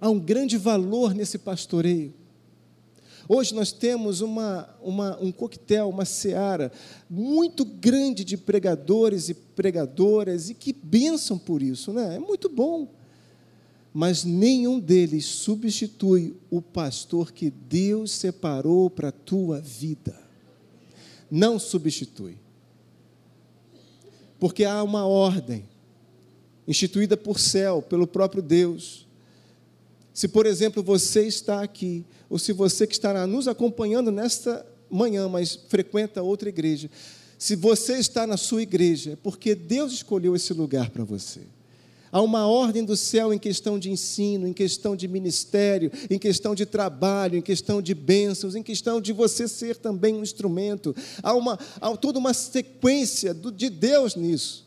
Há 0.00 0.10
um 0.10 0.18
grande 0.18 0.56
valor 0.56 1.14
nesse 1.14 1.38
pastoreio. 1.38 2.12
Hoje 3.28 3.54
nós 3.54 3.70
temos 3.70 4.20
uma, 4.20 4.68
uma, 4.82 5.16
um 5.22 5.30
coquetel, 5.30 5.88
uma 5.88 6.04
seara 6.04 6.72
muito 7.08 7.64
grande 7.64 8.24
de 8.24 8.36
pregadores 8.36 9.28
e 9.28 9.34
pregadoras 9.34 10.50
e 10.50 10.54
que 10.54 10.72
bênção 10.72 11.38
por 11.38 11.62
isso, 11.62 11.92
né? 11.92 12.16
É 12.16 12.18
muito 12.18 12.48
bom. 12.48 12.88
Mas 13.92 14.24
nenhum 14.24 14.80
deles 14.80 15.24
substitui 15.26 16.34
o 16.50 16.62
pastor 16.62 17.32
que 17.32 17.50
Deus 17.50 18.12
separou 18.12 18.88
para 18.88 19.08
a 19.08 19.12
tua 19.12 19.60
vida. 19.60 20.18
Não 21.30 21.58
substitui. 21.58 22.38
Porque 24.38 24.64
há 24.64 24.82
uma 24.82 25.06
ordem 25.06 25.68
instituída 26.66 27.16
por 27.16 27.38
céu, 27.38 27.82
pelo 27.82 28.06
próprio 28.06 28.42
Deus 28.42 29.06
se, 30.12 30.28
por 30.28 30.46
exemplo, 30.46 30.82
você 30.82 31.26
está 31.26 31.62
aqui, 31.62 32.04
ou 32.28 32.38
se 32.38 32.52
você 32.52 32.86
que 32.86 32.92
estará 32.92 33.26
nos 33.26 33.48
acompanhando 33.48 34.10
nesta 34.10 34.64
manhã, 34.90 35.28
mas 35.28 35.58
frequenta 35.68 36.22
outra 36.22 36.48
igreja, 36.48 36.90
se 37.38 37.56
você 37.56 37.94
está 37.94 38.26
na 38.26 38.36
sua 38.36 38.62
igreja, 38.62 39.12
é 39.12 39.16
porque 39.16 39.54
Deus 39.54 39.92
escolheu 39.92 40.36
esse 40.36 40.52
lugar 40.52 40.90
para 40.90 41.02
você. 41.02 41.40
Há 42.12 42.20
uma 42.20 42.46
ordem 42.46 42.84
do 42.84 42.94
céu 42.94 43.32
em 43.32 43.38
questão 43.38 43.78
de 43.78 43.90
ensino, 43.90 44.46
em 44.46 44.52
questão 44.52 44.94
de 44.94 45.08
ministério, 45.08 45.90
em 46.10 46.18
questão 46.18 46.54
de 46.54 46.66
trabalho, 46.66 47.38
em 47.38 47.40
questão 47.40 47.80
de 47.80 47.94
bênçãos, 47.94 48.54
em 48.54 48.62
questão 48.62 49.00
de 49.00 49.14
você 49.14 49.48
ser 49.48 49.78
também 49.78 50.14
um 50.14 50.22
instrumento. 50.22 50.94
Há, 51.22 51.32
uma, 51.32 51.58
há 51.80 51.96
toda 51.96 52.18
uma 52.18 52.34
sequência 52.34 53.32
de 53.32 53.70
Deus 53.70 54.14
nisso. 54.14 54.66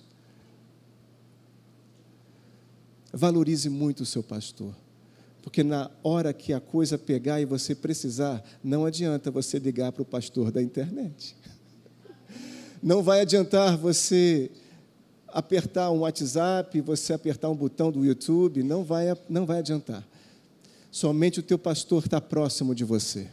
Valorize 3.13 3.69
muito 3.69 4.01
o 4.01 4.05
seu 4.07 4.23
pastor. 4.23 4.75
Porque 5.43 5.63
na 5.63 5.91
hora 6.03 6.33
que 6.33 6.51
a 6.51 6.59
coisa 6.59 6.97
pegar 6.97 7.39
e 7.39 7.45
você 7.45 7.75
precisar, 7.75 8.43
não 8.63 8.83
adianta 8.87 9.29
você 9.29 9.59
ligar 9.59 9.91
para 9.91 10.01
o 10.01 10.05
pastor 10.05 10.51
da 10.51 10.63
internet. 10.63 11.35
Não 12.81 13.01
vai 13.01 13.21
adiantar 13.21 13.77
você 13.77 14.51
apertar 15.35 15.91
um 15.91 15.99
WhatsApp, 15.99 16.81
você 16.81 17.13
apertar 17.13 17.49
um 17.49 17.55
botão 17.55 17.91
do 17.91 18.03
YouTube, 18.03 18.63
não 18.63 18.83
vai, 18.83 19.05
não 19.29 19.45
vai 19.45 19.59
adiantar. 19.59 20.03
Somente 20.89 21.39
o 21.39 21.43
teu 21.43 21.59
pastor 21.59 22.05
está 22.05 22.19
próximo 22.19 22.73
de 22.73 22.83
você. 22.83 23.27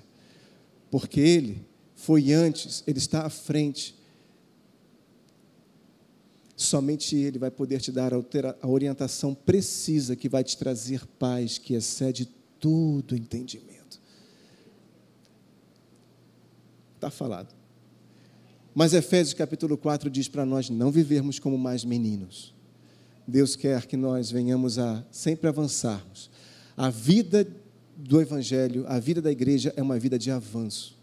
Porque 0.91 1.21
ele 1.21 1.65
foi 1.95 2.33
antes, 2.33 2.83
ele 2.87 2.99
está 2.99 3.25
à 3.25 3.31
frente 3.31 3.95
Somente 6.63 7.17
Ele 7.17 7.39
vai 7.39 7.51
poder 7.51 7.81
te 7.81 7.91
dar 7.91 8.13
a 8.15 8.69
orientação 8.69 9.35
precisa 9.35 10.15
que 10.15 10.29
vai 10.29 10.45
te 10.45 10.57
trazer 10.57 11.05
paz, 11.19 11.59
que 11.59 11.75
excede 11.75 12.27
todo 12.61 13.17
entendimento. 13.17 14.01
Está 16.95 17.11
falado. 17.11 17.53
Mas 18.75 18.95
Efésios 18.95 19.35
capítulo 19.35 19.77
4 19.77 20.09
diz 20.09 20.29
para 20.29 20.47
nós 20.47 20.71
não 20.71 20.91
vivermos 20.91 21.39
como 21.39 21.59
mais 21.59 21.85
meninos. 21.85 22.55
Deus 23.29 23.55
quer 23.55 23.87
que 23.87 23.97
nós 23.97 24.31
venhamos 24.31 24.79
a 24.79 25.05
sempre 25.11 25.49
avançarmos. 25.49 26.31
A 26.77 26.89
vida 26.89 27.47
do 27.97 28.21
Evangelho, 28.21 28.85
a 28.89 28.99
vida 28.99 29.21
da 29.21 29.31
igreja 29.31 29.73
é 29.77 29.83
uma 29.83 29.99
vida 29.99 30.19
de 30.19 30.31
avanço. 30.31 30.99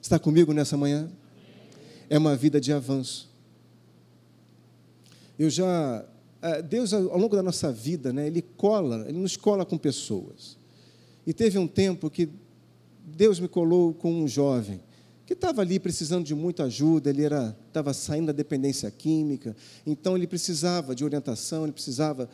Está 0.00 0.18
comigo 0.18 0.52
nessa 0.52 0.76
manhã? 0.76 1.10
É 2.08 2.16
uma 2.16 2.36
vida 2.36 2.60
de 2.60 2.72
avanço. 2.72 3.28
Eu 5.36 5.50
já 5.50 6.06
é, 6.40 6.62
Deus 6.62 6.92
ao 6.92 7.18
longo 7.18 7.34
da 7.34 7.42
nossa 7.42 7.72
vida, 7.72 8.12
né, 8.12 8.26
ele 8.26 8.42
cola, 8.42 9.06
ele 9.08 9.18
nos 9.18 9.36
cola 9.36 9.64
com 9.64 9.76
pessoas. 9.76 10.56
E 11.26 11.32
teve 11.32 11.58
um 11.58 11.66
tempo 11.66 12.08
que 12.08 12.28
Deus 13.04 13.40
me 13.40 13.48
colou 13.48 13.92
com 13.92 14.12
um 14.12 14.28
jovem 14.28 14.80
que 15.26 15.32
estava 15.32 15.62
ali 15.62 15.78
precisando 15.78 16.24
de 16.24 16.34
muita 16.34 16.64
ajuda, 16.64 17.10
ele 17.10 17.22
era 17.22 17.56
estava 17.68 17.92
saindo 17.94 18.26
da 18.26 18.32
dependência 18.32 18.90
química, 18.90 19.56
então 19.86 20.16
ele 20.16 20.26
precisava 20.26 20.94
de 20.94 21.04
orientação, 21.04 21.64
ele 21.64 21.72
precisava 21.72 22.28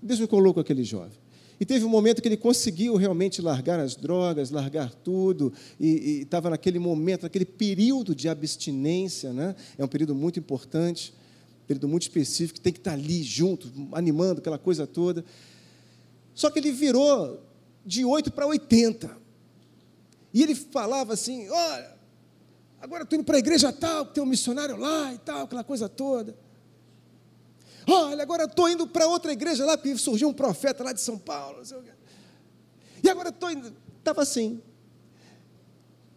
Deus 0.00 0.18
me 0.18 0.26
colou 0.26 0.52
com 0.52 0.60
aquele 0.60 0.84
jovem. 0.84 1.22
E 1.60 1.64
teve 1.64 1.84
um 1.84 1.88
momento 1.88 2.20
que 2.20 2.26
ele 2.26 2.36
conseguiu 2.36 2.96
realmente 2.96 3.40
largar 3.40 3.78
as 3.78 3.94
drogas, 3.94 4.50
largar 4.50 4.92
tudo, 4.92 5.52
e 5.78 6.22
estava 6.22 6.50
naquele 6.50 6.80
momento, 6.80 7.22
naquele 7.22 7.44
período 7.44 8.16
de 8.16 8.28
abstinência, 8.28 9.32
né? 9.32 9.54
é 9.78 9.84
um 9.84 9.88
período 9.88 10.12
muito 10.12 10.40
importante 10.40 11.14
período 11.72 11.88
muito 11.88 12.02
específico, 12.02 12.60
tem 12.60 12.72
que 12.72 12.78
estar 12.78 12.92
ali 12.92 13.22
junto, 13.22 13.70
animando 13.92 14.40
aquela 14.40 14.58
coisa 14.58 14.86
toda. 14.86 15.24
Só 16.34 16.50
que 16.50 16.58
ele 16.58 16.72
virou 16.72 17.42
de 17.84 18.04
8 18.04 18.30
para 18.32 18.46
80. 18.46 19.16
E 20.34 20.42
ele 20.42 20.54
falava 20.54 21.12
assim: 21.12 21.48
olha, 21.48 21.94
agora 22.82 23.04
estou 23.04 23.18
indo 23.18 23.24
para 23.24 23.36
a 23.36 23.38
igreja 23.38 23.72
tal, 23.72 24.04
tem 24.06 24.22
um 24.22 24.26
missionário 24.26 24.76
lá 24.76 25.14
e 25.14 25.18
tal, 25.18 25.44
aquela 25.44 25.64
coisa 25.64 25.88
toda. 25.88 26.36
Olha, 27.86 28.22
agora 28.22 28.44
estou 28.44 28.68
indo 28.68 28.86
para 28.86 29.06
outra 29.06 29.32
igreja 29.32 29.64
lá, 29.64 29.78
porque 29.78 29.96
surgiu 29.96 30.28
um 30.28 30.34
profeta 30.34 30.84
lá 30.84 30.92
de 30.92 31.00
São 31.00 31.18
Paulo. 31.18 31.62
E 33.02 33.08
agora 33.08 33.30
estou 33.30 33.50
indo. 33.50 33.72
Estava 33.98 34.22
assim 34.22 34.60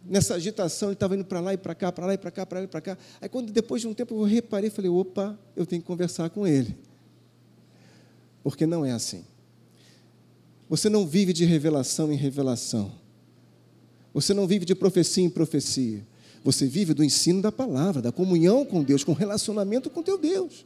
nessa 0.08 0.34
agitação, 0.34 0.88
ele 0.88 0.94
estava 0.94 1.14
indo 1.14 1.24
para 1.24 1.40
lá 1.40 1.52
e 1.52 1.56
para 1.56 1.74
cá, 1.74 1.90
para 1.90 2.06
lá 2.06 2.14
e 2.14 2.18
para 2.18 2.30
cá, 2.30 2.46
para 2.46 2.58
lá 2.60 2.64
e 2.64 2.68
para 2.68 2.80
cá. 2.80 2.98
Aí, 3.20 3.28
quando 3.28 3.52
depois 3.52 3.82
de 3.82 3.88
um 3.88 3.94
tempo 3.94 4.14
eu 4.14 4.22
reparei, 4.24 4.70
falei: 4.70 4.90
opa, 4.90 5.38
eu 5.54 5.66
tenho 5.66 5.82
que 5.82 5.86
conversar 5.86 6.30
com 6.30 6.46
ele. 6.46 6.76
Porque 8.42 8.66
não 8.66 8.84
é 8.84 8.92
assim. 8.92 9.24
Você 10.68 10.88
não 10.88 11.06
vive 11.06 11.32
de 11.32 11.44
revelação 11.44 12.12
em 12.12 12.16
revelação. 12.16 12.92
Você 14.14 14.32
não 14.32 14.46
vive 14.46 14.64
de 14.64 14.74
profecia 14.74 15.24
em 15.24 15.30
profecia. 15.30 16.06
Você 16.46 16.64
vive 16.64 16.94
do 16.94 17.02
ensino 17.02 17.42
da 17.42 17.50
palavra, 17.50 18.00
da 18.00 18.12
comunhão 18.12 18.64
com 18.64 18.80
Deus, 18.80 19.02
com 19.02 19.12
relacionamento 19.12 19.90
com 19.90 20.00
teu 20.00 20.16
Deus. 20.16 20.64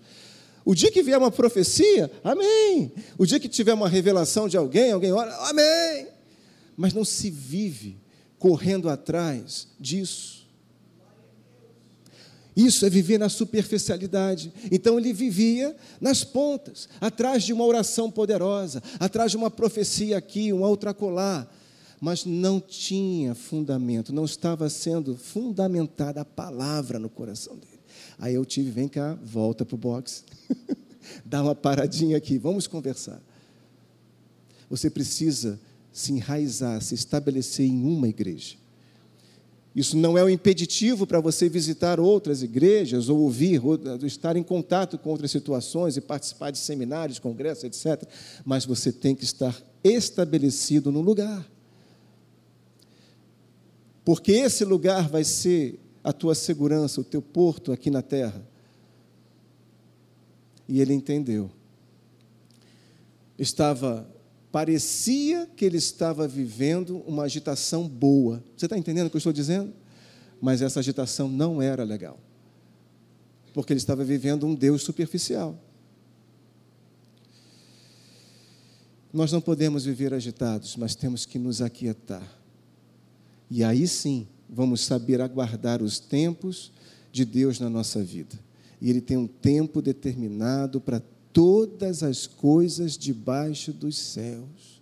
O 0.62 0.74
dia 0.74 0.92
que 0.92 1.02
vier 1.02 1.16
uma 1.16 1.30
profecia, 1.30 2.10
amém. 2.22 2.92
O 3.16 3.24
dia 3.24 3.40
que 3.40 3.48
tiver 3.48 3.72
uma 3.72 3.88
revelação 3.88 4.46
de 4.46 4.58
alguém, 4.58 4.92
alguém 4.92 5.10
ora, 5.10 5.34
amém. 5.48 6.08
Mas 6.76 6.92
não 6.92 7.02
se 7.02 7.30
vive 7.30 7.96
correndo 8.38 8.90
atrás 8.90 9.68
disso. 9.80 10.46
Isso 12.54 12.84
é 12.84 12.90
viver 12.90 13.16
na 13.16 13.30
superficialidade. 13.30 14.52
Então 14.70 14.98
ele 14.98 15.14
vivia 15.14 15.74
nas 15.98 16.22
pontas, 16.22 16.90
atrás 17.00 17.42
de 17.42 17.54
uma 17.54 17.64
oração 17.64 18.10
poderosa, 18.10 18.82
atrás 18.98 19.30
de 19.30 19.38
uma 19.38 19.50
profecia 19.50 20.18
aqui, 20.18 20.52
uma 20.52 20.68
outra 20.68 20.92
colar, 20.92 21.50
mas 22.00 22.24
não 22.24 22.60
tinha 22.60 23.34
fundamento, 23.34 24.12
não 24.12 24.24
estava 24.24 24.70
sendo 24.70 25.16
fundamentada 25.16 26.22
a 26.22 26.24
palavra 26.24 26.98
no 26.98 27.10
coração 27.10 27.56
dele. 27.56 27.80
Aí 28.18 28.34
eu 28.34 28.44
tive, 28.44 28.70
vem 28.70 28.88
cá, 28.88 29.18
volta 29.22 29.64
para 29.64 29.74
o 29.74 29.78
box, 29.78 30.24
dá 31.24 31.42
uma 31.42 31.54
paradinha 31.54 32.16
aqui, 32.16 32.38
vamos 32.38 32.66
conversar. 32.66 33.20
Você 34.70 34.88
precisa 34.88 35.60
se 35.92 36.12
enraizar, 36.12 36.80
se 36.80 36.94
estabelecer 36.94 37.66
em 37.66 37.84
uma 37.84 38.08
igreja. 38.08 38.56
Isso 39.74 39.96
não 39.96 40.18
é 40.18 40.24
um 40.24 40.28
impeditivo 40.28 41.06
para 41.06 41.20
você 41.20 41.48
visitar 41.48 42.00
outras 42.00 42.42
igrejas 42.42 43.08
ou 43.08 43.20
ouvir, 43.20 43.64
ou 43.64 43.78
estar 44.04 44.36
em 44.36 44.42
contato 44.42 44.98
com 44.98 45.10
outras 45.10 45.30
situações 45.30 45.96
e 45.96 46.00
participar 46.00 46.50
de 46.50 46.58
seminários, 46.58 47.18
congressos, 47.18 47.64
etc. 47.64 48.02
Mas 48.44 48.64
você 48.64 48.90
tem 48.90 49.14
que 49.14 49.24
estar 49.24 49.56
estabelecido 49.84 50.90
no 50.90 51.00
lugar. 51.00 51.46
Porque 54.04 54.32
esse 54.32 54.64
lugar 54.64 55.08
vai 55.08 55.24
ser 55.24 55.78
a 56.02 56.12
tua 56.12 56.34
segurança, 56.34 57.00
o 57.00 57.04
teu 57.04 57.20
porto 57.20 57.72
aqui 57.72 57.90
na 57.90 58.02
terra. 58.02 58.46
E 60.68 60.80
ele 60.80 60.94
entendeu. 60.94 61.50
Estava 63.38 64.08
parecia 64.50 65.46
que 65.56 65.64
ele 65.64 65.76
estava 65.76 66.26
vivendo 66.26 66.98
uma 67.06 67.24
agitação 67.24 67.88
boa. 67.88 68.42
Você 68.56 68.66
está 68.66 68.76
entendendo 68.76 69.06
o 69.06 69.10
que 69.10 69.16
eu 69.16 69.18
estou 69.18 69.32
dizendo? 69.32 69.72
Mas 70.40 70.62
essa 70.62 70.80
agitação 70.80 71.28
não 71.28 71.60
era 71.60 71.84
legal, 71.84 72.18
porque 73.52 73.72
ele 73.72 73.78
estava 73.78 74.02
vivendo 74.02 74.46
um 74.46 74.54
Deus 74.54 74.82
superficial. 74.82 75.56
Nós 79.12 79.32
não 79.32 79.40
podemos 79.40 79.84
viver 79.84 80.14
agitados, 80.14 80.76
mas 80.76 80.94
temos 80.94 81.26
que 81.26 81.38
nos 81.38 81.60
aquietar. 81.60 82.39
E 83.50 83.64
aí 83.64 83.88
sim, 83.88 84.28
vamos 84.48 84.82
saber 84.82 85.20
aguardar 85.20 85.82
os 85.82 85.98
tempos 85.98 86.70
de 87.10 87.24
Deus 87.24 87.58
na 87.58 87.68
nossa 87.68 88.02
vida. 88.02 88.38
E 88.80 88.88
Ele 88.88 89.00
tem 89.00 89.16
um 89.16 89.26
tempo 89.26 89.82
determinado 89.82 90.80
para 90.80 91.02
todas 91.32 92.02
as 92.02 92.26
coisas 92.26 92.96
debaixo 92.96 93.72
dos 93.72 93.98
céus. 93.98 94.80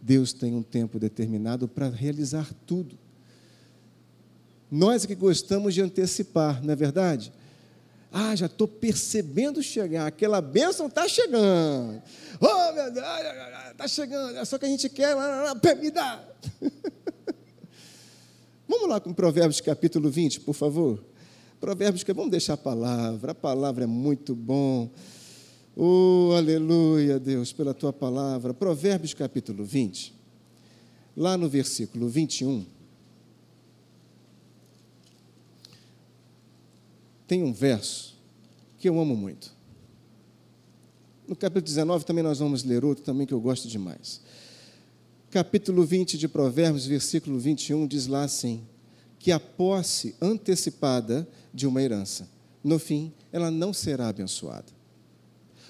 Deus 0.00 0.32
tem 0.32 0.54
um 0.54 0.62
tempo 0.62 0.98
determinado 0.98 1.66
para 1.66 1.88
realizar 1.88 2.48
tudo. 2.64 2.96
Nós 4.70 5.04
é 5.04 5.08
que 5.08 5.14
gostamos 5.14 5.74
de 5.74 5.82
antecipar, 5.82 6.62
não 6.62 6.72
é 6.72 6.76
verdade? 6.76 7.32
Ah, 8.12 8.34
já 8.34 8.46
estou 8.46 8.66
percebendo 8.66 9.62
chegar, 9.62 10.06
aquela 10.06 10.40
bênção 10.40 10.86
está 10.86 11.08
chegando. 11.08 12.02
Oh, 12.40 12.72
meu 12.72 12.90
Deus, 12.90 13.06
está 13.72 13.88
chegando, 13.88 14.36
é 14.36 14.44
só 14.44 14.58
que 14.58 14.64
a 14.64 14.68
gente 14.68 14.88
quer, 14.88 15.14
me 15.80 15.90
dá. 15.90 16.24
Vamos 18.68 18.88
lá 18.88 19.00
com 19.00 19.12
Provérbios 19.12 19.60
capítulo 19.60 20.10
20, 20.10 20.40
por 20.40 20.54
favor. 20.54 21.02
Provérbios, 21.60 22.04
vamos 22.14 22.30
deixar 22.30 22.54
a 22.54 22.56
palavra, 22.56 23.32
a 23.32 23.34
palavra 23.34 23.84
é 23.84 23.86
muito 23.86 24.34
bom. 24.34 24.90
Oh, 25.76 26.32
aleluia, 26.36 27.18
Deus, 27.20 27.52
pela 27.52 27.72
tua 27.72 27.92
palavra. 27.92 28.52
Provérbios 28.52 29.14
capítulo 29.14 29.64
20, 29.64 30.12
lá 31.16 31.36
no 31.36 31.48
versículo 31.48 32.08
21. 32.08 32.66
Tem 37.26 37.42
um 37.42 37.52
verso 37.52 38.16
que 38.78 38.88
eu 38.88 39.00
amo 39.00 39.16
muito. 39.16 39.54
No 41.26 41.36
capítulo 41.36 41.66
19 41.66 42.04
também 42.04 42.22
nós 42.22 42.38
vamos 42.38 42.64
ler 42.64 42.84
outro 42.84 43.04
também 43.04 43.26
que 43.26 43.34
eu 43.34 43.40
gosto 43.40 43.68
demais. 43.68 44.20
Capítulo 45.36 45.84
20 45.84 46.16
de 46.16 46.28
Provérbios, 46.28 46.86
versículo 46.86 47.38
21, 47.38 47.86
diz 47.86 48.06
lá 48.06 48.22
assim: 48.22 48.66
que 49.18 49.30
a 49.30 49.38
posse 49.38 50.16
antecipada 50.18 51.28
de 51.52 51.66
uma 51.66 51.82
herança, 51.82 52.26
no 52.64 52.78
fim, 52.78 53.12
ela 53.30 53.50
não 53.50 53.70
será 53.74 54.08
abençoada. 54.08 54.72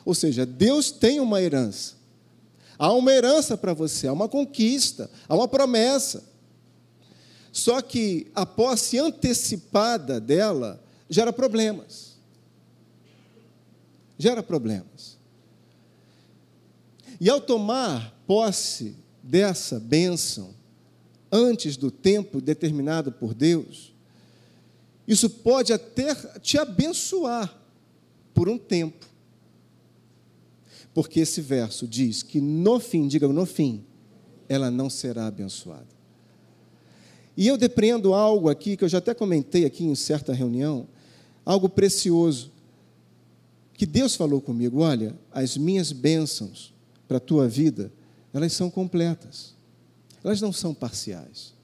Ou 0.05 0.14
seja, 0.14 0.46
Deus 0.46 0.92
tem 0.92 1.18
uma 1.18 1.42
herança. 1.42 1.96
Há 2.79 2.92
uma 2.92 3.11
herança 3.11 3.57
para 3.57 3.74
você, 3.74 4.07
há 4.07 4.12
uma 4.12 4.29
conquista, 4.29 5.11
há 5.29 5.35
uma 5.35 5.48
promessa. 5.48 6.22
Só 7.50 7.83
que 7.83 8.29
a 8.37 8.46
posse 8.46 9.00
antecipada 9.00 10.20
dela 10.20 10.81
gera 11.11 11.33
problemas. 11.33 12.16
Gera 14.16 14.44
problemas. 14.44 15.18
E 17.20 17.29
ao 17.29 17.40
tomar 17.40 18.16
posse 18.29 19.05
dessa 19.26 19.80
bênção, 19.80 20.54
antes 21.30 21.76
do 21.76 21.90
tempo 21.90 22.40
determinado 22.40 23.10
por 23.10 23.34
Deus, 23.34 23.92
isso 25.06 25.28
pode 25.28 25.72
até 25.72 26.14
te 26.40 26.56
abençoar 26.58 27.54
por 28.32 28.48
um 28.48 28.56
tempo. 28.56 29.06
Porque 30.94 31.20
esse 31.20 31.40
verso 31.40 31.86
diz 31.86 32.22
que 32.22 32.40
no 32.40 32.80
fim, 32.80 33.06
diga 33.06 33.28
no 33.28 33.44
fim, 33.44 33.84
ela 34.48 34.70
não 34.70 34.88
será 34.88 35.26
abençoada. 35.26 35.96
E 37.36 37.46
eu 37.46 37.58
depreendo 37.58 38.14
algo 38.14 38.48
aqui 38.48 38.76
que 38.76 38.84
eu 38.84 38.88
já 38.88 38.98
até 38.98 39.12
comentei 39.12 39.66
aqui 39.66 39.84
em 39.84 39.94
certa 39.94 40.32
reunião, 40.32 40.88
algo 41.44 41.68
precioso. 41.68 42.50
Que 43.74 43.84
Deus 43.84 44.16
falou 44.16 44.40
comigo: 44.40 44.80
olha, 44.80 45.14
as 45.30 45.56
minhas 45.56 45.92
bênçãos 45.92 46.72
para 47.06 47.18
a 47.18 47.20
tua 47.20 47.46
vida, 47.46 47.92
elas 48.37 48.53
são 48.53 48.70
completas, 48.70 49.55
elas 50.22 50.40
não 50.40 50.53
são 50.53 50.75
parciais. 50.75 51.55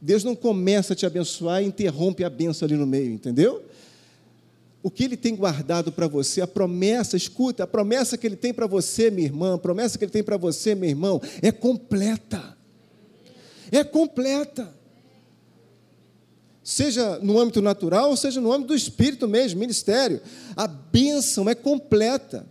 Deus 0.00 0.24
não 0.24 0.34
começa 0.34 0.94
a 0.94 0.96
te 0.96 1.06
abençoar 1.06 1.62
e 1.62 1.66
interrompe 1.66 2.24
a 2.24 2.30
benção 2.30 2.66
ali 2.66 2.76
no 2.76 2.86
meio, 2.86 3.12
entendeu? 3.12 3.64
o 4.82 4.90
que 4.90 5.04
ele 5.04 5.16
tem 5.16 5.36
guardado 5.36 5.92
para 5.92 6.08
você, 6.08 6.40
a 6.40 6.46
promessa, 6.46 7.16
escuta, 7.16 7.62
a 7.62 7.66
promessa 7.66 8.18
que 8.18 8.26
ele 8.26 8.34
tem 8.34 8.52
para 8.52 8.66
você, 8.66 9.10
minha 9.10 9.28
irmã, 9.28 9.54
a 9.54 9.58
promessa 9.58 9.96
que 9.96 10.04
ele 10.04 10.10
tem 10.10 10.24
para 10.24 10.36
você, 10.36 10.74
meu 10.74 10.88
irmão, 10.88 11.22
é 11.40 11.52
completa. 11.52 12.56
É 13.70 13.84
completa. 13.84 14.74
Seja 16.64 17.18
no 17.20 17.38
âmbito 17.38 17.62
natural, 17.62 18.16
seja 18.16 18.40
no 18.40 18.52
âmbito 18.52 18.68
do 18.68 18.74
espírito 18.74 19.28
mesmo, 19.28 19.60
ministério. 19.60 20.20
A 20.56 20.66
bênção 20.66 21.48
é 21.48 21.54
completa. 21.54 22.44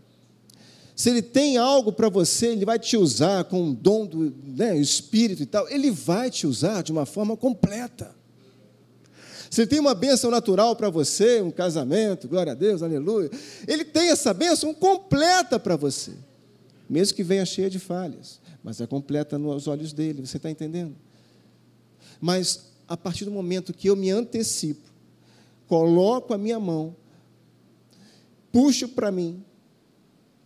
Se 0.96 1.10
ele 1.10 1.22
tem 1.22 1.58
algo 1.58 1.92
para 1.92 2.10
você, 2.10 2.48
ele 2.48 2.66
vai 2.66 2.78
te 2.78 2.98
usar 2.98 3.44
com 3.46 3.62
um 3.64 3.74
dom 3.74 4.06
do 4.06 4.34
né, 4.44 4.78
espírito 4.78 5.42
e 5.42 5.46
tal, 5.46 5.68
ele 5.70 5.90
vai 5.90 6.30
te 6.30 6.46
usar 6.46 6.84
de 6.84 6.92
uma 6.92 7.06
forma 7.06 7.36
completa. 7.36 8.14
Se 9.50 9.62
ele 9.62 9.70
tem 9.70 9.80
uma 9.80 9.94
bênção 9.94 10.32
natural 10.32 10.76
para 10.76 10.90
você, 10.90 11.42
um 11.42 11.52
casamento, 11.52 12.28
glória 12.28 12.54
a 12.54 12.56
Deus, 12.56 12.82
aleluia, 12.82 13.30
ele 13.68 13.84
tem 13.84 14.10
essa 14.10 14.34
bênção 14.34 14.74
completa 14.74 15.60
para 15.60 15.76
você, 15.76 16.14
mesmo 16.90 17.16
que 17.16 17.24
venha 17.24 17.46
cheia 17.46 17.70
de 17.70 17.78
falhas, 17.78 18.40
mas 18.64 18.80
é 18.80 18.88
completa 18.88 19.38
nos 19.38 19.68
olhos 19.68 19.92
dele, 19.92 20.26
você 20.26 20.38
está 20.38 20.50
entendendo? 20.50 20.96
Mas 22.20 22.72
a 22.88 22.96
partir 22.96 23.26
do 23.26 23.32
momento 23.32 23.74
que 23.74 23.90
eu 23.90 23.96
me 23.96 24.10
antecipo, 24.10 24.90
coloco 25.68 26.34
a 26.34 26.38
minha 26.38 26.60
mão, 26.60 26.96
puxo 28.52 28.88
para 28.88 29.12
mim, 29.12 29.44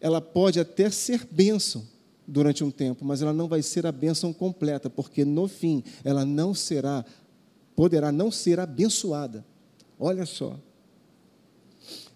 ela 0.06 0.22
pode 0.22 0.60
até 0.60 0.88
ser 0.92 1.28
bênção 1.32 1.84
durante 2.28 2.64
um 2.64 2.70
tempo, 2.70 3.04
mas 3.04 3.24
ela 3.24 3.34
não 3.34 3.48
vai 3.48 3.64
ser 3.64 3.88
a 3.88 3.92
bênção 3.92 4.32
completa, 4.32 4.88
porque 4.88 5.26
no 5.26 5.48
fim 5.48 5.84
ela 6.04 6.24
não 6.24 6.54
será 6.54 7.04
poderá 7.76 8.12
não 8.12 8.30
ser 8.30 8.60
abençoada. 8.60 9.44
Olha 10.00 10.28
só. 10.28 10.60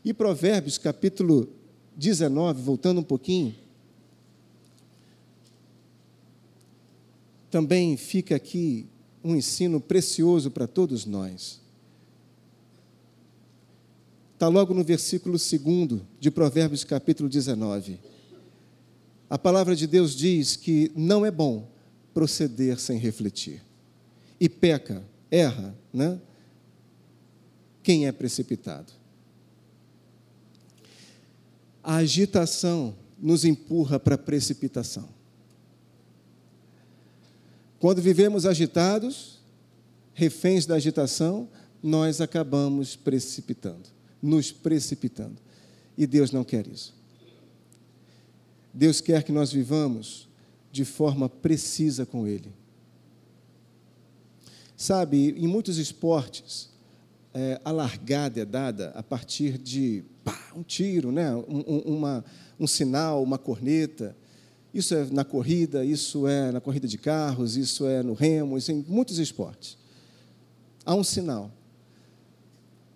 E 0.06 0.14
Provérbios, 0.14 0.78
capítulo 0.78 1.50
19, 1.98 2.62
voltando 2.62 3.00
um 3.00 3.04
pouquinho, 3.04 3.56
também 7.50 7.98
fica 7.98 8.36
aqui 8.36 8.86
um 9.24 9.36
ensino 9.36 9.82
precioso 9.82 10.52
para 10.52 10.68
todos 10.68 11.08
nós. 11.08 11.60
Está 14.40 14.48
logo 14.48 14.74
no 14.74 14.86
versículo 14.86 15.38
2 15.38 16.02
de 16.18 16.32
Provérbios, 16.32 16.86
capítulo 16.86 17.28
19. 17.28 18.00
A 19.30 19.38
palavra 19.38 19.76
de 19.76 19.86
Deus 19.86 20.16
diz 20.16 20.56
que 20.56 20.90
não 20.96 21.26
é 21.26 21.30
bom 21.30 21.70
proceder 22.14 22.80
sem 22.80 22.98
refletir. 22.98 23.62
E 24.40 24.48
peca 24.48 25.04
erra, 25.30 25.76
né? 25.92 26.22
Quem 27.84 28.08
é 28.08 28.14
precipitado? 28.14 28.94
A 31.84 31.98
agitação 31.98 32.96
nos 33.20 33.44
empurra 33.44 34.00
para 34.00 34.16
a 34.16 34.18
precipitação. 34.18 35.10
Quando 37.78 38.02
vivemos 38.02 38.46
agitados, 38.46 39.42
reféns 40.14 40.66
da 40.66 40.76
agitação, 40.76 41.50
nós 41.84 42.22
acabamos 42.22 42.96
precipitando, 42.96 43.99
nos 44.22 44.52
precipitando. 44.52 45.38
E 45.98 46.08
Deus 46.08 46.32
não 46.32 46.44
quer 46.44 46.68
isso. 46.68 46.94
Deus 48.74 49.02
quer 49.02 49.24
que 49.24 49.32
nós 49.32 49.52
vivamos 49.52 50.30
de 50.72 50.86
forma 50.86 51.28
precisa 51.28 52.06
com 52.06 52.28
Ele. 52.28 52.52
Sabe, 54.78 55.36
em 55.38 55.48
muitos 55.48 55.78
esportes, 55.78 56.70
é, 57.34 57.60
a 57.66 57.72
largada 57.72 58.40
é 58.40 58.46
dada 58.46 58.92
a 58.96 59.04
partir 59.04 59.58
de 59.58 60.04
pá, 60.24 60.52
um 60.56 60.64
tiro, 60.64 61.12
né? 61.12 61.36
Um, 61.36 61.64
um, 61.68 61.80
uma, 61.98 62.26
um 62.60 62.66
sinal, 62.66 63.22
uma 63.22 63.38
corneta. 63.38 64.16
Isso 64.74 64.96
é 64.96 65.06
na 65.06 65.26
corrida, 65.26 65.84
isso 65.84 66.28
é 66.28 66.52
na 66.52 66.62
corrida 66.62 66.88
de 66.88 66.98
carros, 66.98 67.58
isso 67.58 67.88
é 67.88 68.02
no 68.04 68.14
remo, 68.14 68.58
isso 68.58 68.72
é 68.72 68.76
em 68.76 68.86
muitos 68.88 69.18
esportes. 69.18 69.78
Há 70.86 70.96
um 70.96 71.04
sinal. 71.04 71.52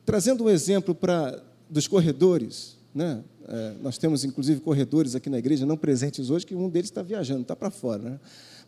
Trazendo 0.06 0.44
um 0.44 0.50
exemplo 0.50 0.94
para 0.94 1.42
dos 1.70 1.88
corredores, 1.88 2.78
né? 2.94 3.24
É, 3.48 3.74
nós 3.82 3.98
temos 3.98 4.24
inclusive 4.24 4.62
corredores 4.62 5.16
aqui 5.16 5.30
na 5.30 5.38
igreja, 5.38 5.66
não 5.66 5.76
presentes 5.76 6.30
hoje, 6.30 6.46
que 6.46 6.56
um 6.56 6.70
deles 6.70 6.90
está 6.90 7.02
viajando, 7.02 7.42
está 7.42 7.56
para 7.56 7.70
fora. 7.70 8.02
Né? 8.02 8.20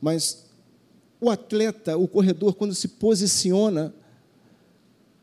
Mas 0.02 0.46
o 1.20 1.30
atleta, 1.30 1.98
o 1.98 2.08
corredor, 2.08 2.56
quando 2.56 2.76
se 2.76 2.88
posiciona 2.90 3.94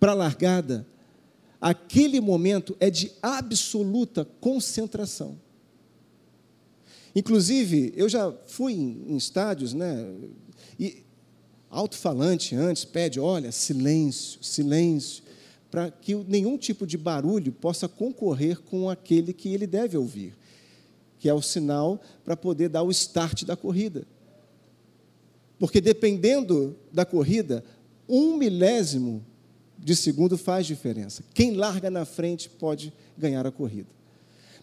para 0.01 0.13
a 0.13 0.15
largada, 0.15 0.87
aquele 1.61 2.21
momento 2.21 2.75
é 2.81 2.89
de 2.89 3.13
absoluta 3.21 4.27
concentração. 4.41 5.39
Inclusive, 7.15 7.93
eu 7.95 8.09
já 8.09 8.33
fui 8.47 8.73
em, 8.73 9.05
em 9.09 9.17
estádios, 9.17 9.75
né? 9.75 10.13
E 10.81 11.05
alto-falante 11.71 12.57
antes 12.57 12.87
pede, 12.87 13.21
olha, 13.21 13.53
silêncio, 13.53 14.43
silêncio, 14.43 15.22
para 15.73 15.91
que 15.91 16.15
nenhum 16.15 16.59
tipo 16.59 16.87
de 16.87 16.99
barulho 16.99 17.51
possa 17.51 17.89
concorrer 17.89 18.61
com 18.61 18.91
aquele 18.91 19.33
que 19.33 19.49
ele 19.55 19.67
deve 19.67 19.97
ouvir, 19.97 20.35
que 21.19 21.31
é 21.31 21.33
o 21.33 21.41
sinal 21.41 21.99
para 22.23 22.37
poder 22.37 22.69
dar 22.69 22.83
o 22.83 22.91
start 22.91 23.45
da 23.45 23.57
corrida. 23.57 24.07
Porque 25.59 25.81
dependendo 25.81 26.77
da 26.93 27.07
corrida, 27.07 27.65
um 28.07 28.37
milésimo 28.37 29.25
de 29.79 29.97
segundo 29.97 30.37
faz 30.37 30.67
diferença. 30.67 31.25
Quem 31.33 31.55
larga 31.55 31.91
na 31.91 32.05
frente 32.05 32.51
pode 32.51 32.93
ganhar 33.17 33.47
a 33.47 33.51
corrida. 33.51 33.89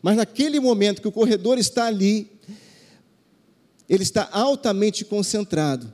Mas 0.03 0.15
naquele 0.15 0.59
momento 0.59 1.01
que 1.01 1.07
o 1.07 1.11
corredor 1.11 1.57
está 1.57 1.85
ali, 1.87 2.29
ele 3.89 4.03
está 4.03 4.29
altamente 4.31 5.03
concentrado. 5.03 5.91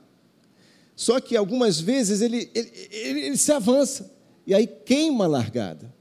Só 0.94 1.22
que 1.22 1.38
algumas 1.38 1.80
vezes 1.80 2.20
ele, 2.20 2.52
ele, 2.54 2.72
ele, 2.92 3.20
ele 3.22 3.38
se 3.38 3.54
avança 3.54 4.14
e 4.46 4.54
aí 4.54 4.68
queima 4.68 5.26
a 5.26 5.28
largada. 5.28 5.94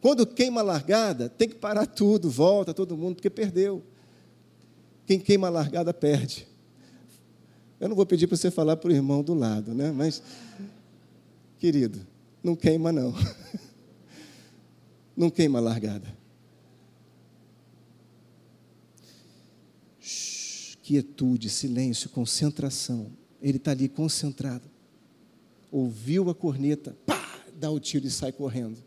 Quando 0.00 0.26
queima 0.26 0.60
a 0.60 0.64
largada, 0.64 1.28
tem 1.28 1.48
que 1.48 1.54
parar 1.54 1.86
tudo, 1.86 2.28
volta 2.28 2.74
todo 2.74 2.96
mundo, 2.96 3.16
porque 3.16 3.30
perdeu. 3.30 3.82
Quem 5.06 5.18
queima 5.18 5.46
a 5.46 5.50
largada 5.50 5.94
perde. 5.94 6.46
Eu 7.78 7.88
não 7.88 7.96
vou 7.96 8.06
pedir 8.06 8.26
para 8.26 8.36
você 8.36 8.50
falar 8.50 8.76
para 8.76 8.90
o 8.90 8.92
irmão 8.92 9.22
do 9.22 9.34
lado, 9.34 9.74
né? 9.74 9.92
Mas, 9.92 10.22
querido, 11.58 12.04
não 12.42 12.56
queima 12.56 12.92
não. 12.92 13.14
Não 15.14 15.28
queima 15.28 15.58
a 15.58 15.62
largada. 15.62 16.22
quietude, 20.82 21.48
silêncio, 21.48 22.10
concentração. 22.10 23.10
Ele 23.40 23.56
está 23.56 23.70
ali 23.70 23.88
concentrado. 23.88 24.68
Ouviu 25.72 26.28
a 26.28 26.34
corneta, 26.34 26.94
pá, 27.06 27.40
dá 27.58 27.70
o 27.70 27.80
tiro 27.80 28.06
e 28.06 28.10
sai 28.10 28.30
correndo. 28.30 28.78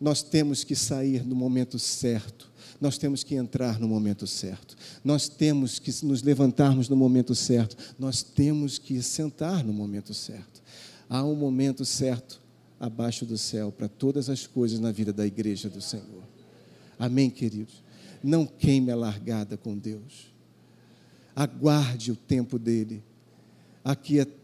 Nós 0.00 0.22
temos 0.22 0.64
que 0.64 0.74
sair 0.74 1.26
no 1.26 1.36
momento 1.36 1.78
certo. 1.78 2.48
Nós 2.80 2.96
temos 2.96 3.22
que 3.22 3.34
entrar 3.34 3.78
no 3.78 3.86
momento 3.86 4.26
certo. 4.26 4.74
Nós 5.04 5.28
temos 5.28 5.78
que 5.78 5.92
nos 6.06 6.22
levantarmos 6.22 6.88
no 6.88 6.96
momento 6.96 7.34
certo. 7.34 7.76
Nós 7.98 8.22
temos 8.22 8.78
que 8.78 9.02
sentar 9.02 9.62
no 9.62 9.72
momento 9.72 10.14
certo. 10.14 10.62
Há 11.08 11.22
um 11.24 11.34
momento 11.34 11.84
certo 11.84 12.40
abaixo 12.78 13.26
do 13.26 13.36
céu 13.36 13.70
para 13.70 13.88
todas 13.88 14.30
as 14.30 14.46
coisas 14.46 14.80
na 14.80 14.90
vida 14.90 15.12
da 15.12 15.26
igreja 15.26 15.68
do 15.68 15.82
Senhor. 15.82 16.22
Amém, 16.98 17.28
queridos? 17.28 17.82
Não 18.22 18.46
queime 18.46 18.90
a 18.90 18.96
largada 18.96 19.56
com 19.56 19.76
Deus. 19.76 20.32
Aguarde 21.36 22.12
o 22.12 22.16
tempo 22.16 22.58
dele. 22.58 23.02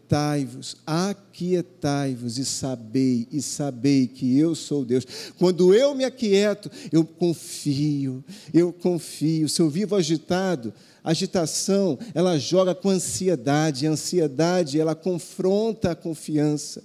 Aquietai-vos, 0.07 0.77
aquietai-vos 0.85 2.37
e 2.37 2.45
sabei, 2.45 3.27
e 3.29 3.41
sabei 3.41 4.07
que 4.07 4.39
eu 4.39 4.55
sou 4.55 4.85
Deus. 4.85 5.05
Quando 5.37 5.73
eu 5.73 5.93
me 5.93 6.05
aquieto, 6.05 6.71
eu 6.93 7.03
confio, 7.03 8.23
eu 8.53 8.71
confio. 8.71 9.49
Se 9.49 9.61
eu 9.61 9.69
vivo 9.69 9.97
agitado, 9.97 10.73
agitação, 11.03 11.99
ela 12.13 12.37
joga 12.37 12.73
com 12.73 12.89
ansiedade, 12.89 13.85
a 13.85 13.91
ansiedade, 13.91 14.79
ela 14.79 14.95
confronta 14.95 15.91
a 15.91 15.95
confiança. 15.95 16.81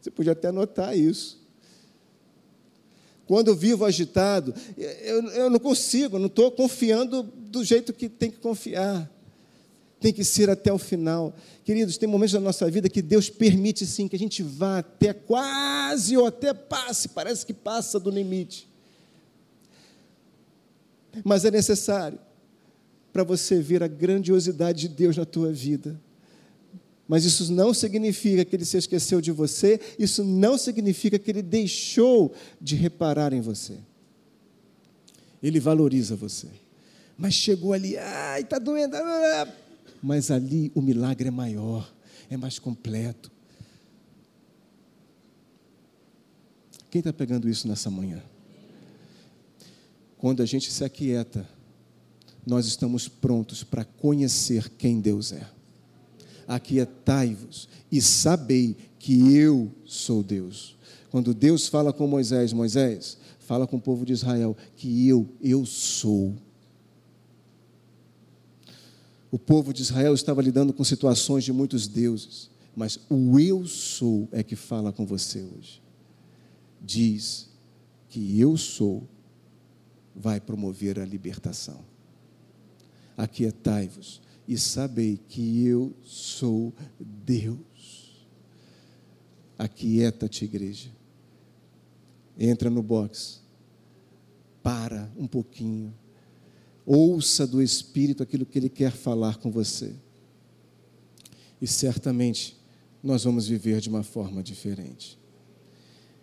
Você 0.00 0.10
podia 0.10 0.32
até 0.32 0.50
notar 0.50 0.98
isso. 0.98 1.40
Quando 3.24 3.48
eu 3.48 3.56
vivo 3.56 3.84
agitado, 3.84 4.52
eu, 4.76 5.28
eu 5.30 5.50
não 5.50 5.60
consigo, 5.60 6.18
não 6.18 6.26
estou 6.26 6.50
confiando 6.50 7.22
do 7.22 7.62
jeito 7.62 7.92
que 7.92 8.08
tem 8.08 8.32
que 8.32 8.38
confiar. 8.38 9.13
Tem 10.04 10.12
que 10.12 10.22
ser 10.22 10.50
até 10.50 10.70
o 10.70 10.76
final. 10.76 11.34
Queridos, 11.64 11.96
tem 11.96 12.06
momentos 12.06 12.34
da 12.34 12.38
nossa 12.38 12.70
vida 12.70 12.90
que 12.90 13.00
Deus 13.00 13.30
permite 13.30 13.86
sim 13.86 14.06
que 14.06 14.14
a 14.14 14.18
gente 14.18 14.42
vá 14.42 14.80
até 14.80 15.14
quase 15.14 16.14
ou 16.14 16.26
até 16.26 16.52
passe, 16.52 17.08
parece 17.08 17.46
que 17.46 17.54
passa 17.54 17.98
do 17.98 18.10
limite. 18.10 18.68
Mas 21.24 21.46
é 21.46 21.50
necessário 21.50 22.18
para 23.14 23.24
você 23.24 23.62
ver 23.62 23.82
a 23.82 23.86
grandiosidade 23.86 24.80
de 24.80 24.88
Deus 24.88 25.16
na 25.16 25.24
tua 25.24 25.50
vida. 25.50 25.98
Mas 27.08 27.24
isso 27.24 27.50
não 27.50 27.72
significa 27.72 28.44
que 28.44 28.54
ele 28.54 28.66
se 28.66 28.76
esqueceu 28.76 29.22
de 29.22 29.32
você, 29.32 29.80
isso 29.98 30.22
não 30.22 30.58
significa 30.58 31.18
que 31.18 31.30
ele 31.30 31.40
deixou 31.40 32.34
de 32.60 32.76
reparar 32.76 33.32
em 33.32 33.40
você. 33.40 33.78
Ele 35.42 35.58
valoriza 35.58 36.14
você. 36.14 36.48
Mas 37.16 37.32
chegou 37.32 37.72
ali, 37.72 37.96
ai, 37.96 38.42
está 38.42 38.58
doendo. 38.58 38.96
Ah. 38.96 39.63
Mas 40.04 40.30
ali 40.30 40.70
o 40.74 40.82
milagre 40.82 41.28
é 41.28 41.30
maior, 41.30 41.90
é 42.28 42.36
mais 42.36 42.58
completo. 42.58 43.32
Quem 46.90 46.98
está 46.98 47.12
pegando 47.12 47.48
isso 47.48 47.66
nessa 47.66 47.90
manhã? 47.90 48.22
Quando 50.18 50.42
a 50.42 50.46
gente 50.46 50.70
se 50.70 50.84
aquieta, 50.84 51.48
nós 52.46 52.66
estamos 52.66 53.08
prontos 53.08 53.64
para 53.64 53.84
conhecer 53.84 54.68
quem 54.76 55.00
Deus 55.00 55.32
é 55.32 55.54
aquietai-vos 56.46 57.68
e 57.90 58.00
sabei 58.00 58.76
que 58.98 59.34
eu 59.34 59.72
sou 59.84 60.22
Deus. 60.22 60.76
Quando 61.10 61.32
Deus 61.32 61.68
fala 61.68 61.92
com 61.92 62.06
Moisés, 62.06 62.52
Moisés, 62.52 63.16
fala 63.38 63.66
com 63.66 63.76
o 63.76 63.80
povo 63.80 64.04
de 64.04 64.12
Israel 64.12 64.56
que 64.76 65.08
eu, 65.08 65.28
eu 65.40 65.64
sou. 65.64 66.34
O 69.34 69.38
povo 69.38 69.74
de 69.74 69.82
Israel 69.82 70.14
estava 70.14 70.40
lidando 70.40 70.72
com 70.72 70.84
situações 70.84 71.42
de 71.42 71.52
muitos 71.52 71.88
deuses, 71.88 72.48
mas 72.76 73.00
o 73.10 73.36
eu 73.40 73.66
sou 73.66 74.28
é 74.30 74.44
que 74.44 74.54
fala 74.54 74.92
com 74.92 75.04
você 75.04 75.42
hoje. 75.42 75.82
Diz 76.80 77.48
que 78.08 78.38
eu 78.38 78.56
sou 78.56 79.08
vai 80.14 80.40
promover 80.40 81.00
a 81.00 81.04
libertação. 81.04 81.84
Aquietai-vos 83.16 84.22
e 84.46 84.56
sabei 84.56 85.18
que 85.28 85.66
eu 85.66 85.92
sou 86.04 86.72
Deus. 87.00 88.24
Aquieta-te, 89.58 90.44
igreja. 90.44 90.90
Entra 92.38 92.70
no 92.70 92.84
box. 92.84 93.42
Para 94.62 95.10
um 95.16 95.26
pouquinho. 95.26 95.92
Ouça 96.86 97.46
do 97.46 97.62
Espírito 97.62 98.22
aquilo 98.22 98.44
que 98.44 98.58
Ele 98.58 98.68
quer 98.68 98.92
falar 98.92 99.38
com 99.38 99.50
você. 99.50 99.92
E 101.60 101.66
certamente 101.66 102.56
nós 103.02 103.24
vamos 103.24 103.46
viver 103.46 103.80
de 103.80 103.88
uma 103.88 104.02
forma 104.02 104.42
diferente. 104.42 105.18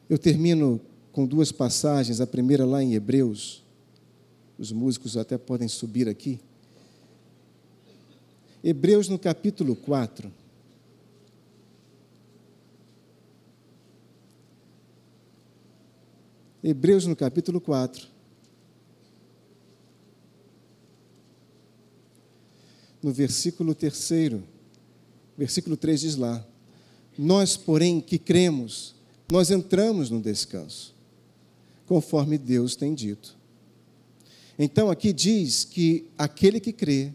Eu 0.10 0.18
termino 0.18 0.80
com 1.12 1.26
duas 1.26 1.52
passagens. 1.52 2.22
A 2.22 2.28
primeira 2.28 2.66
lá 2.66 2.82
em 2.82 2.94
Hebreus. 2.94 3.64
Os 4.58 4.72
músicos 4.72 5.18
até 5.18 5.38
podem 5.38 5.68
subir 5.68 6.08
aqui. 6.08 6.40
Hebreus 8.64 9.10
no 9.10 9.18
capítulo 9.18 9.76
4. 9.76 10.32
Hebreus 16.64 17.08
no 17.08 17.16
capítulo 17.16 17.60
4. 17.60 18.11
No 23.02 23.12
versículo 23.12 23.74
3, 23.74 24.34
versículo 25.38 25.76
3 25.76 26.02
diz 26.02 26.16
lá: 26.16 26.46
Nós, 27.18 27.58
porém, 27.58 28.00
que 28.00 28.18
cremos, 28.20 28.96
nós 29.32 29.50
entramos 29.50 30.10
no 30.10 30.22
descanso, 30.22 30.94
conforme 31.86 32.38
Deus 32.38 32.76
tem 32.76 32.94
dito. 32.94 33.38
Então 34.60 34.92
aqui 34.92 35.12
diz 35.12 35.64
que 35.64 36.08
aquele 36.18 36.60
que 36.60 36.72
crê, 36.72 37.12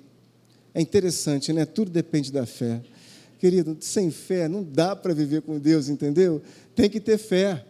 é 0.74 0.80
interessante, 0.80 1.53
né? 1.53 1.64
Tudo 1.64 1.91
depende 1.91 2.30
da 2.30 2.45
fé. 2.45 2.82
Querido, 3.39 3.76
sem 3.80 4.11
fé 4.11 4.49
não 4.49 4.62
dá 4.62 4.97
para 4.97 5.14
viver 5.14 5.43
com 5.43 5.59
Deus, 5.59 5.89
entendeu? 5.89 6.43
Tem 6.74 6.91
que 6.91 7.01
ter 7.01 7.16
fé. 7.16 7.64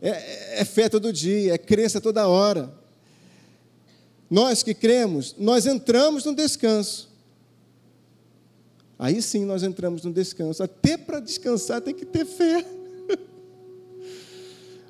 É, 0.00 0.60
é, 0.60 0.64
fé 0.64 0.88
todo 0.88 1.12
dia, 1.12 1.54
é 1.54 1.58
crença 1.58 2.00
toda 2.00 2.26
hora. 2.26 2.72
Nós 4.30 4.62
que 4.62 4.74
cremos, 4.74 5.34
nós 5.38 5.66
entramos 5.66 6.24
no 6.24 6.34
descanso. 6.34 7.12
Aí 8.98 9.20
sim 9.20 9.44
nós 9.44 9.62
entramos 9.62 10.02
no 10.04 10.12
descanso. 10.12 10.62
Até 10.62 10.96
para 10.96 11.20
descansar 11.20 11.80
tem 11.80 11.94
que 11.94 12.04
ter 12.04 12.24
fé. 12.24 12.64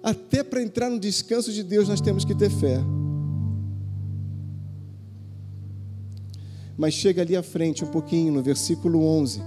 Até 0.03 0.43
para 0.43 0.63
entrar 0.63 0.91
no 0.91 0.99
descanso 0.99 1.53
de 1.53 1.63
Deus 1.63 1.89
nós 1.89 2.01
temos 2.01 2.25
que 2.25 2.35
ter 2.35 2.51
fé. 2.51 2.79
Mas 6.77 6.95
chega 6.95 7.23
ali 7.23 7.37
à 7.37 7.43
frente 7.43 7.85
um 7.85 7.89
pouquinho, 7.89 8.33
no 8.33 8.43
versículo 8.43 9.05
11. 9.05 9.41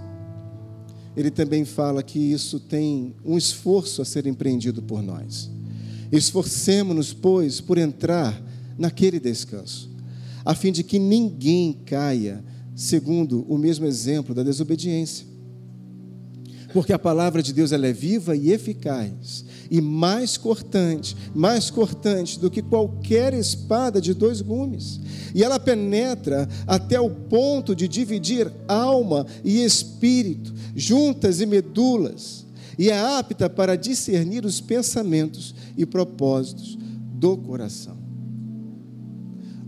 Ele 1.15 1.31
também 1.31 1.65
fala 1.65 2.01
que 2.03 2.19
isso 2.19 2.59
tem 2.59 3.15
um 3.25 3.37
esforço 3.37 4.01
a 4.01 4.05
ser 4.05 4.27
empreendido 4.27 4.81
por 4.81 5.01
nós. 5.01 5.49
Esforcemos-nos, 6.11 7.11
pois, 7.11 7.59
por 7.59 7.77
entrar 7.77 8.41
naquele 8.77 9.19
descanso, 9.19 9.89
a 10.45 10.53
fim 10.53 10.71
de 10.71 10.83
que 10.83 10.99
ninguém 10.99 11.73
caia 11.85 12.43
segundo 12.75 13.43
o 13.49 13.57
mesmo 13.57 13.85
exemplo 13.85 14.35
da 14.35 14.43
desobediência. 14.43 15.25
Porque 16.73 16.93
a 16.93 16.99
palavra 16.99 17.41
de 17.41 17.53
Deus 17.53 17.71
ela 17.71 17.87
é 17.87 17.93
viva 17.93 18.35
e 18.35 18.51
eficaz, 18.51 19.43
e 19.71 19.81
mais 19.81 20.37
cortante, 20.37 21.15
mais 21.33 21.71
cortante 21.71 22.39
do 22.39 22.51
que 22.51 22.61
qualquer 22.61 23.33
espada 23.33 23.99
de 23.99 24.13
dois 24.13 24.41
gumes. 24.41 24.99
E 25.33 25.43
ela 25.43 25.59
penetra 25.59 26.47
até 26.67 26.99
o 26.99 27.09
ponto 27.09 27.75
de 27.75 27.87
dividir 27.87 28.51
alma 28.67 29.25
e 29.43 29.63
espírito, 29.63 30.53
juntas 30.75 31.41
e 31.41 31.45
medulas, 31.45 32.45
e 32.77 32.91
é 32.91 32.99
apta 32.99 33.49
para 33.49 33.75
discernir 33.75 34.45
os 34.45 34.61
pensamentos 34.61 35.55
e 35.75 35.85
propósitos 35.85 36.77
do 37.13 37.35
coração. 37.37 37.96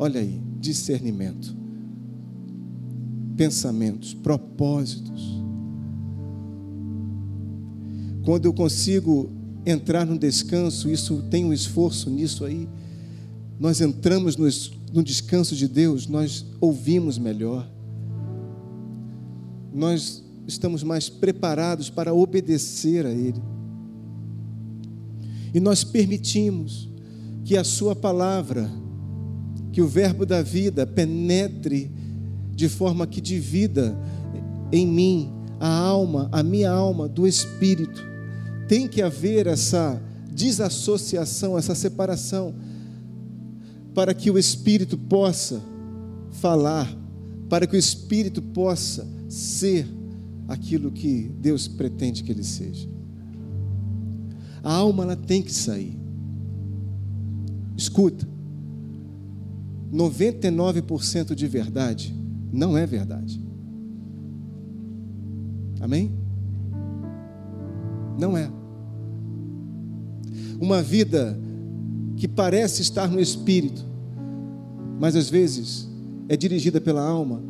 Olha 0.01 0.21
aí, 0.21 0.41
discernimento, 0.61 1.53
pensamentos, 3.35 4.13
propósitos. 4.13 5.43
Quando 8.23 8.45
eu 8.45 8.53
consigo 8.53 9.29
entrar 9.65 10.05
no 10.05 10.17
descanso, 10.17 10.89
isso 10.89 11.23
tem 11.29 11.43
um 11.43 11.51
esforço 11.51 12.09
nisso 12.09 12.45
aí. 12.45 12.69
Nós 13.59 13.81
entramos 13.81 14.37
no, 14.37 14.47
no 14.93 15.03
descanso 15.03 15.53
de 15.53 15.67
Deus, 15.67 16.07
nós 16.07 16.45
ouvimos 16.61 17.17
melhor. 17.17 17.69
Nós 19.73 20.23
estamos 20.47 20.81
mais 20.81 21.09
preparados 21.09 21.89
para 21.89 22.13
obedecer 22.13 23.05
a 23.05 23.11
Ele. 23.11 23.41
E 25.53 25.59
nós 25.59 25.83
permitimos 25.83 26.89
que 27.43 27.57
a 27.57 27.63
Sua 27.63 27.95
palavra, 27.95 28.69
que 29.79 29.81
o 29.81 29.87
Verbo 29.87 30.25
da 30.25 30.41
vida 30.41 30.85
penetre 30.85 31.89
de 32.53 32.67
forma 32.67 33.07
que 33.07 33.21
divida 33.21 33.97
em 34.73 34.85
mim 34.85 35.31
a 35.57 35.73
alma, 35.73 36.27
a 36.33 36.43
minha 36.43 36.69
alma 36.69 37.07
do 37.07 37.25
espírito. 37.25 38.03
Tem 38.67 38.89
que 38.89 39.01
haver 39.01 39.47
essa 39.47 40.01
desassociação, 40.33 41.57
essa 41.57 41.73
separação, 41.73 42.53
para 43.93 44.13
que 44.13 44.29
o 44.29 44.37
espírito 44.37 44.97
possa 44.97 45.61
falar, 46.29 46.93
para 47.47 47.65
que 47.65 47.77
o 47.77 47.79
espírito 47.79 48.41
possa 48.41 49.07
ser 49.29 49.87
aquilo 50.45 50.91
que 50.91 51.31
Deus 51.39 51.69
pretende 51.69 52.21
que 52.21 52.33
ele 52.33 52.43
seja. 52.43 52.85
A 54.61 54.73
alma 54.73 55.03
ela 55.03 55.15
tem 55.15 55.41
que 55.41 55.53
sair. 55.53 55.97
Escuta. 57.77 58.38
99% 59.91 61.33
de 61.33 61.47
verdade 61.47 62.15
não 62.51 62.77
é 62.77 62.85
verdade. 62.85 63.41
Amém? 65.79 66.11
Não 68.17 68.37
é. 68.37 68.51
Uma 70.59 70.81
vida 70.81 71.39
que 72.17 72.27
parece 72.27 72.81
estar 72.81 73.07
no 73.07 73.19
espírito, 73.19 73.85
mas 74.99 75.15
às 75.15 75.29
vezes 75.29 75.87
é 76.27 76.35
dirigida 76.35 76.81
pela 76.81 77.01
alma, 77.01 77.41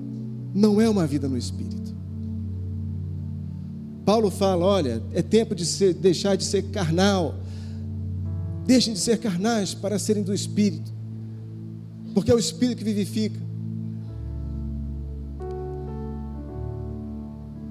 não 0.54 0.80
é 0.80 0.88
uma 0.88 1.08
vida 1.08 1.28
no 1.28 1.38
espírito. 1.38 1.96
Paulo 4.06 4.32
fala: 4.32 4.66
olha, 4.66 5.04
é 5.14 5.22
tempo 5.22 5.54
de 5.54 5.66
ser, 5.66 5.94
deixar 5.94 6.36
de 6.36 6.44
ser 6.44 6.64
carnal. 6.72 7.36
Deixem 8.66 8.94
de 8.94 9.00
ser 9.00 9.18
carnais 9.18 9.74
para 9.74 9.98
serem 9.98 10.22
do 10.22 10.32
Espírito, 10.34 10.92
porque 12.20 12.32
é 12.32 12.36
o 12.36 12.40
Espírito 12.40 12.80
que 12.80 12.84
vivifica. 12.84 13.40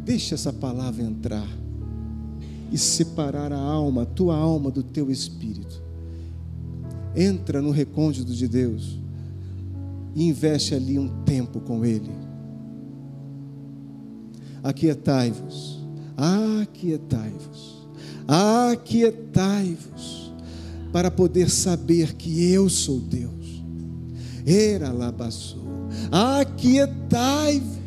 Deixa 0.06 0.34
essa 0.34 0.50
palavra 0.50 1.02
entrar 1.02 1.46
e 2.72 2.78
separar 2.78 3.52
a 3.52 3.58
alma, 3.58 4.04
a 4.04 4.06
tua 4.06 4.34
alma, 4.34 4.70
do 4.70 4.82
teu 4.82 5.10
espírito. 5.10 5.82
Entra 7.14 7.60
no 7.60 7.70
recôndito 7.70 8.32
de 8.32 8.48
Deus 8.48 8.98
e 10.14 10.26
investe 10.26 10.74
ali 10.74 10.98
um 10.98 11.10
tempo 11.24 11.60
com 11.60 11.84
Ele. 11.84 12.10
Aquietai-vos 14.62 15.78
Aquietai-vos, 16.16 17.86
aquietai-vos, 18.26 20.32
para 20.90 21.10
poder 21.10 21.50
saber 21.50 22.14
que 22.14 22.50
eu 22.50 22.70
sou 22.70 22.98
Deus. 22.98 23.37
Era 24.50 24.90
labassou, 24.90 25.88
aquietai-vos 26.10 27.78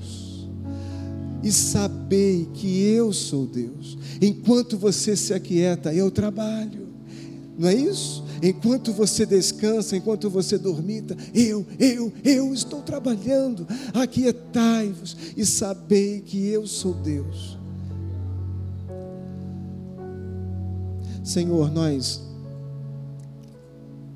e 1.41 1.51
sabei 1.51 2.47
que 2.53 2.83
eu 2.83 3.11
sou 3.11 3.47
Deus. 3.47 3.97
Enquanto 4.21 4.77
você 4.77 5.15
se 5.15 5.33
aquieta, 5.33 5.91
eu 5.91 6.11
trabalho. 6.11 6.89
Não 7.57 7.67
é 7.67 7.73
isso? 7.73 8.23
Enquanto 8.43 8.93
você 8.93 9.25
descansa, 9.25 9.95
enquanto 9.95 10.29
você 10.29 10.57
dormita, 10.57 11.17
eu, 11.33 11.65
eu, 11.79 12.13
eu 12.23 12.53
estou 12.53 12.81
trabalhando. 12.81 13.67
Aquietai-vos 13.93 15.17
e 15.35 15.45
sabei 15.45 16.21
que 16.21 16.47
eu 16.47 16.67
sou 16.67 16.93
Deus. 16.93 17.57
Senhor, 21.23 21.71
nós 21.71 22.21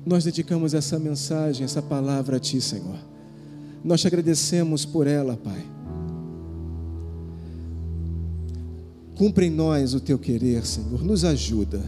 nós 0.06 0.24
dedicamos 0.24 0.72
essa 0.72 0.98
mensagem, 0.98 1.64
essa 1.64 1.82
palavra 1.82 2.36
a 2.36 2.40
ti, 2.40 2.60
Senhor. 2.60 2.96
Nós 3.84 4.00
te 4.00 4.06
agradecemos 4.06 4.84
por 4.84 5.06
ela, 5.06 5.36
Pai. 5.36 5.64
Cumpre 9.16 9.46
em 9.46 9.50
nós 9.50 9.94
o 9.94 10.00
teu 10.00 10.18
querer, 10.18 10.64
Senhor. 10.64 11.02
Nos 11.02 11.24
ajuda. 11.24 11.82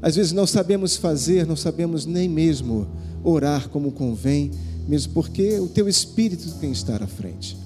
Às 0.00 0.16
vezes 0.16 0.32
não 0.32 0.46
sabemos 0.46 0.96
fazer, 0.96 1.46
não 1.46 1.56
sabemos 1.56 2.06
nem 2.06 2.28
mesmo 2.28 2.86
orar 3.22 3.68
como 3.68 3.92
convém, 3.92 4.50
mesmo 4.88 5.12
porque 5.12 5.58
o 5.58 5.68
teu 5.68 5.88
Espírito 5.88 6.50
tem 6.58 6.70
que 6.70 6.76
estar 6.76 7.02
à 7.02 7.06
frente. 7.06 7.56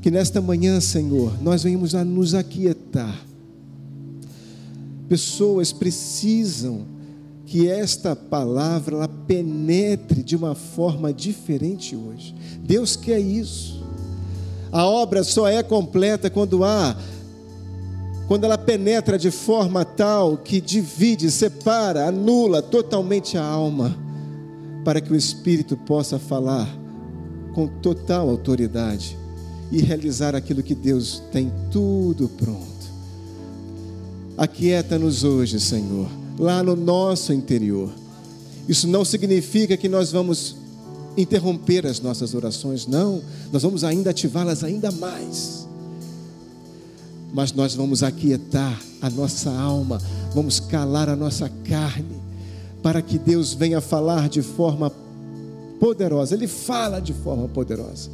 Que 0.00 0.10
nesta 0.10 0.40
manhã, 0.40 0.80
Senhor, 0.80 1.42
nós 1.42 1.62
venhamos 1.62 1.94
a 1.94 2.04
nos 2.04 2.34
aquietar 2.34 3.26
Pessoas 5.08 5.72
precisam 5.72 6.84
que 7.46 7.68
esta 7.68 8.16
palavra 8.16 8.96
ela 8.96 9.08
penetre 9.08 10.22
de 10.22 10.34
uma 10.34 10.54
forma 10.54 11.12
diferente 11.12 11.94
hoje. 11.94 12.34
Deus 12.60 12.96
quer 12.96 13.20
isso. 13.20 13.84
A 14.72 14.84
obra 14.84 15.22
só 15.22 15.48
é 15.48 15.62
completa 15.62 16.28
quando 16.28 16.64
há 16.64 16.96
quando 18.26 18.42
ela 18.42 18.58
penetra 18.58 19.16
de 19.16 19.30
forma 19.30 19.84
tal 19.84 20.36
que 20.36 20.60
divide, 20.60 21.30
separa, 21.30 22.08
anula 22.08 22.60
totalmente 22.60 23.38
a 23.38 23.44
alma, 23.44 23.96
para 24.84 25.00
que 25.00 25.12
o 25.12 25.16
espírito 25.16 25.76
possa 25.76 26.18
falar 26.18 26.68
com 27.54 27.68
total 27.68 28.28
autoridade 28.28 29.16
e 29.70 29.80
realizar 29.80 30.34
aquilo 30.34 30.62
que 30.62 30.74
Deus 30.74 31.22
tem 31.30 31.52
tudo 31.70 32.28
pronto. 32.28 32.66
Aquieta-nos 34.36 35.22
hoje, 35.22 35.60
Senhor, 35.60 36.08
lá 36.38 36.62
no 36.62 36.76
nosso 36.76 37.32
interior. 37.32 37.90
Isso 38.68 38.86
não 38.88 39.04
significa 39.04 39.76
que 39.76 39.88
nós 39.88 40.10
vamos 40.12 40.56
interromper 41.16 41.86
as 41.86 42.00
nossas 42.00 42.34
orações, 42.34 42.86
não, 42.86 43.22
nós 43.52 43.62
vamos 43.62 43.84
ainda 43.84 44.10
ativá-las 44.10 44.62
ainda 44.62 44.90
mais. 44.92 45.66
mas 47.32 47.52
nós 47.52 47.74
vamos 47.74 48.02
aquietar 48.02 48.80
a 49.02 49.10
nossa 49.10 49.50
alma, 49.50 50.00
vamos 50.34 50.58
calar 50.58 51.08
a 51.08 51.16
nossa 51.16 51.50
carne, 51.64 52.16
para 52.82 53.02
que 53.02 53.18
Deus 53.18 53.52
venha 53.52 53.80
falar 53.80 54.28
de 54.28 54.40
forma 54.40 54.90
poderosa. 55.78 56.34
Ele 56.34 56.46
fala 56.46 57.00
de 57.00 57.12
forma 57.12 57.48
poderosa. 57.48 58.10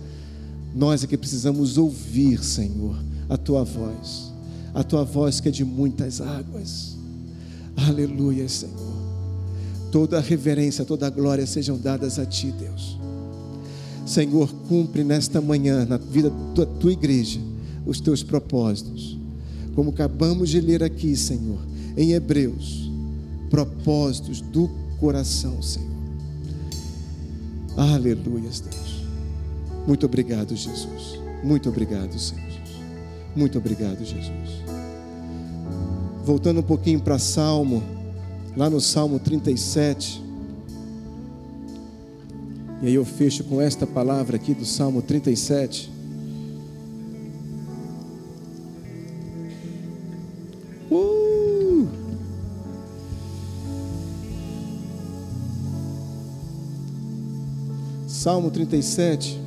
Nós 0.74 1.04
é 1.04 1.06
que 1.06 1.16
precisamos 1.16 1.78
ouvir, 1.78 2.42
Senhor, 2.42 2.96
a 3.28 3.36
tua 3.36 3.62
voz, 3.62 4.32
a 4.74 4.82
tua 4.82 5.04
voz 5.04 5.40
que 5.40 5.48
é 5.48 5.52
de 5.52 5.64
muitas 5.64 6.20
águas. 6.20 6.91
Aleluia, 7.76 8.48
Senhor. 8.48 8.92
Toda 9.90 10.20
reverência, 10.20 10.84
toda 10.84 11.10
glória 11.10 11.46
sejam 11.46 11.78
dadas 11.78 12.18
a 12.18 12.24
ti, 12.24 12.50
Deus. 12.52 12.98
Senhor, 14.06 14.52
cumpre 14.68 15.04
nesta 15.04 15.40
manhã, 15.40 15.84
na 15.84 15.96
vida 15.96 16.30
da 16.54 16.66
tua 16.66 16.92
igreja, 16.92 17.40
os 17.86 18.00
teus 18.00 18.22
propósitos. 18.22 19.18
Como 19.74 19.90
acabamos 19.90 20.50
de 20.50 20.60
ler 20.60 20.82
aqui, 20.82 21.16
Senhor, 21.16 21.58
em 21.96 22.12
Hebreus, 22.12 22.90
propósitos 23.50 24.40
do 24.40 24.68
coração, 24.98 25.62
Senhor. 25.62 25.90
Aleluia, 27.76 28.50
Deus. 28.50 29.04
Muito 29.86 30.06
obrigado, 30.06 30.54
Jesus. 30.54 31.18
Muito 31.42 31.68
obrigado, 31.68 32.18
Senhor. 32.18 32.52
Muito 33.34 33.58
obrigado, 33.58 34.04
Jesus. 34.04 34.71
Voltando 36.24 36.60
um 36.60 36.62
pouquinho 36.62 37.00
para 37.00 37.18
Salmo, 37.18 37.82
lá 38.56 38.70
no 38.70 38.80
Salmo 38.80 39.18
37. 39.18 40.22
E 42.80 42.86
aí 42.86 42.94
eu 42.94 43.04
fecho 43.04 43.42
com 43.44 43.60
esta 43.60 43.86
palavra 43.86 44.36
aqui 44.36 44.54
do 44.54 44.64
Salmo 44.64 45.02
37. 45.02 45.90
Uh! 50.90 51.88
Salmo 58.06 58.48
37. 58.50 59.40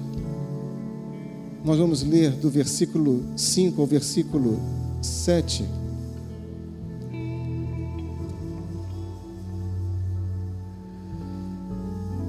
Nós 1.63 1.78
vamos 1.78 2.03
ler 2.03 2.32
do 2.32 2.49
versículo 2.49 3.23
5 3.38 3.80
ao 3.80 3.88
versículo 3.88 4.59
7. 5.01 5.85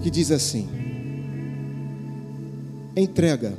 Que 0.07 0.11
diz 0.11 0.31
assim: 0.31 0.69
Entrega. 2.97 3.59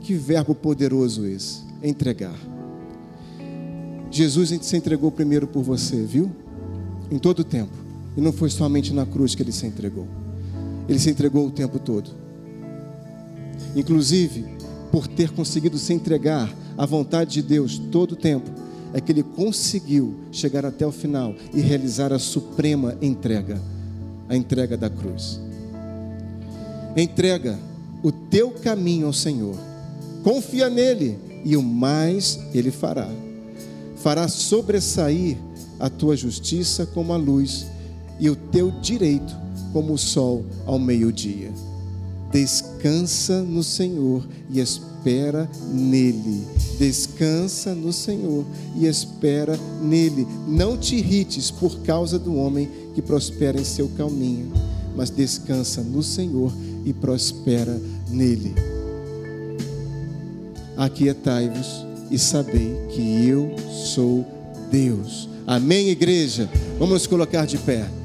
Que 0.00 0.14
verbo 0.14 0.54
poderoso 0.54 1.26
esse, 1.26 1.62
entregar. 1.82 2.38
Jesus 4.12 4.50
se 4.62 4.76
entregou 4.76 5.10
primeiro 5.10 5.48
por 5.48 5.64
você, 5.64 6.04
viu? 6.04 6.30
Em 7.10 7.18
todo 7.18 7.40
o 7.40 7.44
tempo. 7.44 7.72
E 8.16 8.20
não 8.20 8.32
foi 8.32 8.48
somente 8.48 8.94
na 8.94 9.04
cruz 9.04 9.34
que 9.34 9.42
ele 9.42 9.50
se 9.50 9.66
entregou. 9.66 10.06
Ele 10.88 11.00
se 11.00 11.10
entregou 11.10 11.48
o 11.48 11.50
tempo 11.50 11.80
todo. 11.80 12.08
Inclusive, 13.74 14.46
por 14.92 15.08
ter 15.08 15.32
conseguido 15.32 15.78
se 15.78 15.92
entregar 15.92 16.48
à 16.78 16.86
vontade 16.86 17.32
de 17.32 17.42
Deus 17.42 17.76
todo 17.90 18.12
o 18.12 18.16
tempo, 18.16 18.48
é 18.94 19.00
que 19.00 19.10
ele 19.10 19.24
conseguiu 19.24 20.14
chegar 20.30 20.64
até 20.64 20.86
o 20.86 20.92
final 20.92 21.34
e 21.52 21.60
realizar 21.60 22.12
a 22.12 22.20
suprema 22.20 22.96
entrega 23.02 23.60
a 24.30 24.36
entrega 24.36 24.76
da 24.76 24.88
cruz. 24.88 25.40
Entrega 26.96 27.58
o 28.00 28.12
teu 28.12 28.52
caminho 28.52 29.08
ao 29.08 29.12
Senhor. 29.12 29.56
Confia 30.22 30.70
nele 30.70 31.18
e 31.44 31.56
o 31.56 31.62
mais 31.62 32.38
ele 32.54 32.70
fará. 32.70 33.08
Fará 33.96 34.28
sobressair 34.28 35.36
a 35.80 35.90
tua 35.90 36.16
justiça 36.16 36.86
como 36.86 37.12
a 37.12 37.16
luz 37.16 37.66
e 38.20 38.30
o 38.30 38.36
teu 38.36 38.70
direito 38.70 39.34
como 39.72 39.94
o 39.94 39.98
sol 39.98 40.44
ao 40.64 40.78
meio-dia. 40.78 41.50
Descansa 42.30 43.42
no 43.42 43.64
Senhor 43.64 44.24
e 44.48 44.60
espera 44.60 45.50
nele. 45.72 46.46
Descansa 46.78 47.74
no 47.74 47.92
Senhor 47.92 48.44
e 48.76 48.86
espera 48.86 49.58
nele. 49.82 50.26
Não 50.46 50.76
te 50.76 50.96
irrites 50.96 51.50
por 51.50 51.80
causa 51.80 52.18
do 52.18 52.36
homem 52.36 52.68
prospera 53.02 53.60
em 53.60 53.64
seu 53.64 53.88
caminho, 53.90 54.52
mas 54.96 55.10
descansa 55.10 55.82
no 55.82 56.02
Senhor 56.02 56.52
e 56.84 56.92
prospera 56.92 57.80
nele. 58.08 58.54
Aquietai-vos 60.76 61.84
e 62.10 62.18
sabei 62.18 62.74
que 62.90 63.26
eu 63.28 63.54
sou 63.94 64.26
Deus. 64.70 65.28
Amém, 65.46 65.88
igreja? 65.88 66.48
Vamos 66.78 66.94
nos 66.94 67.06
colocar 67.06 67.46
de 67.46 67.58
pé. 67.58 67.99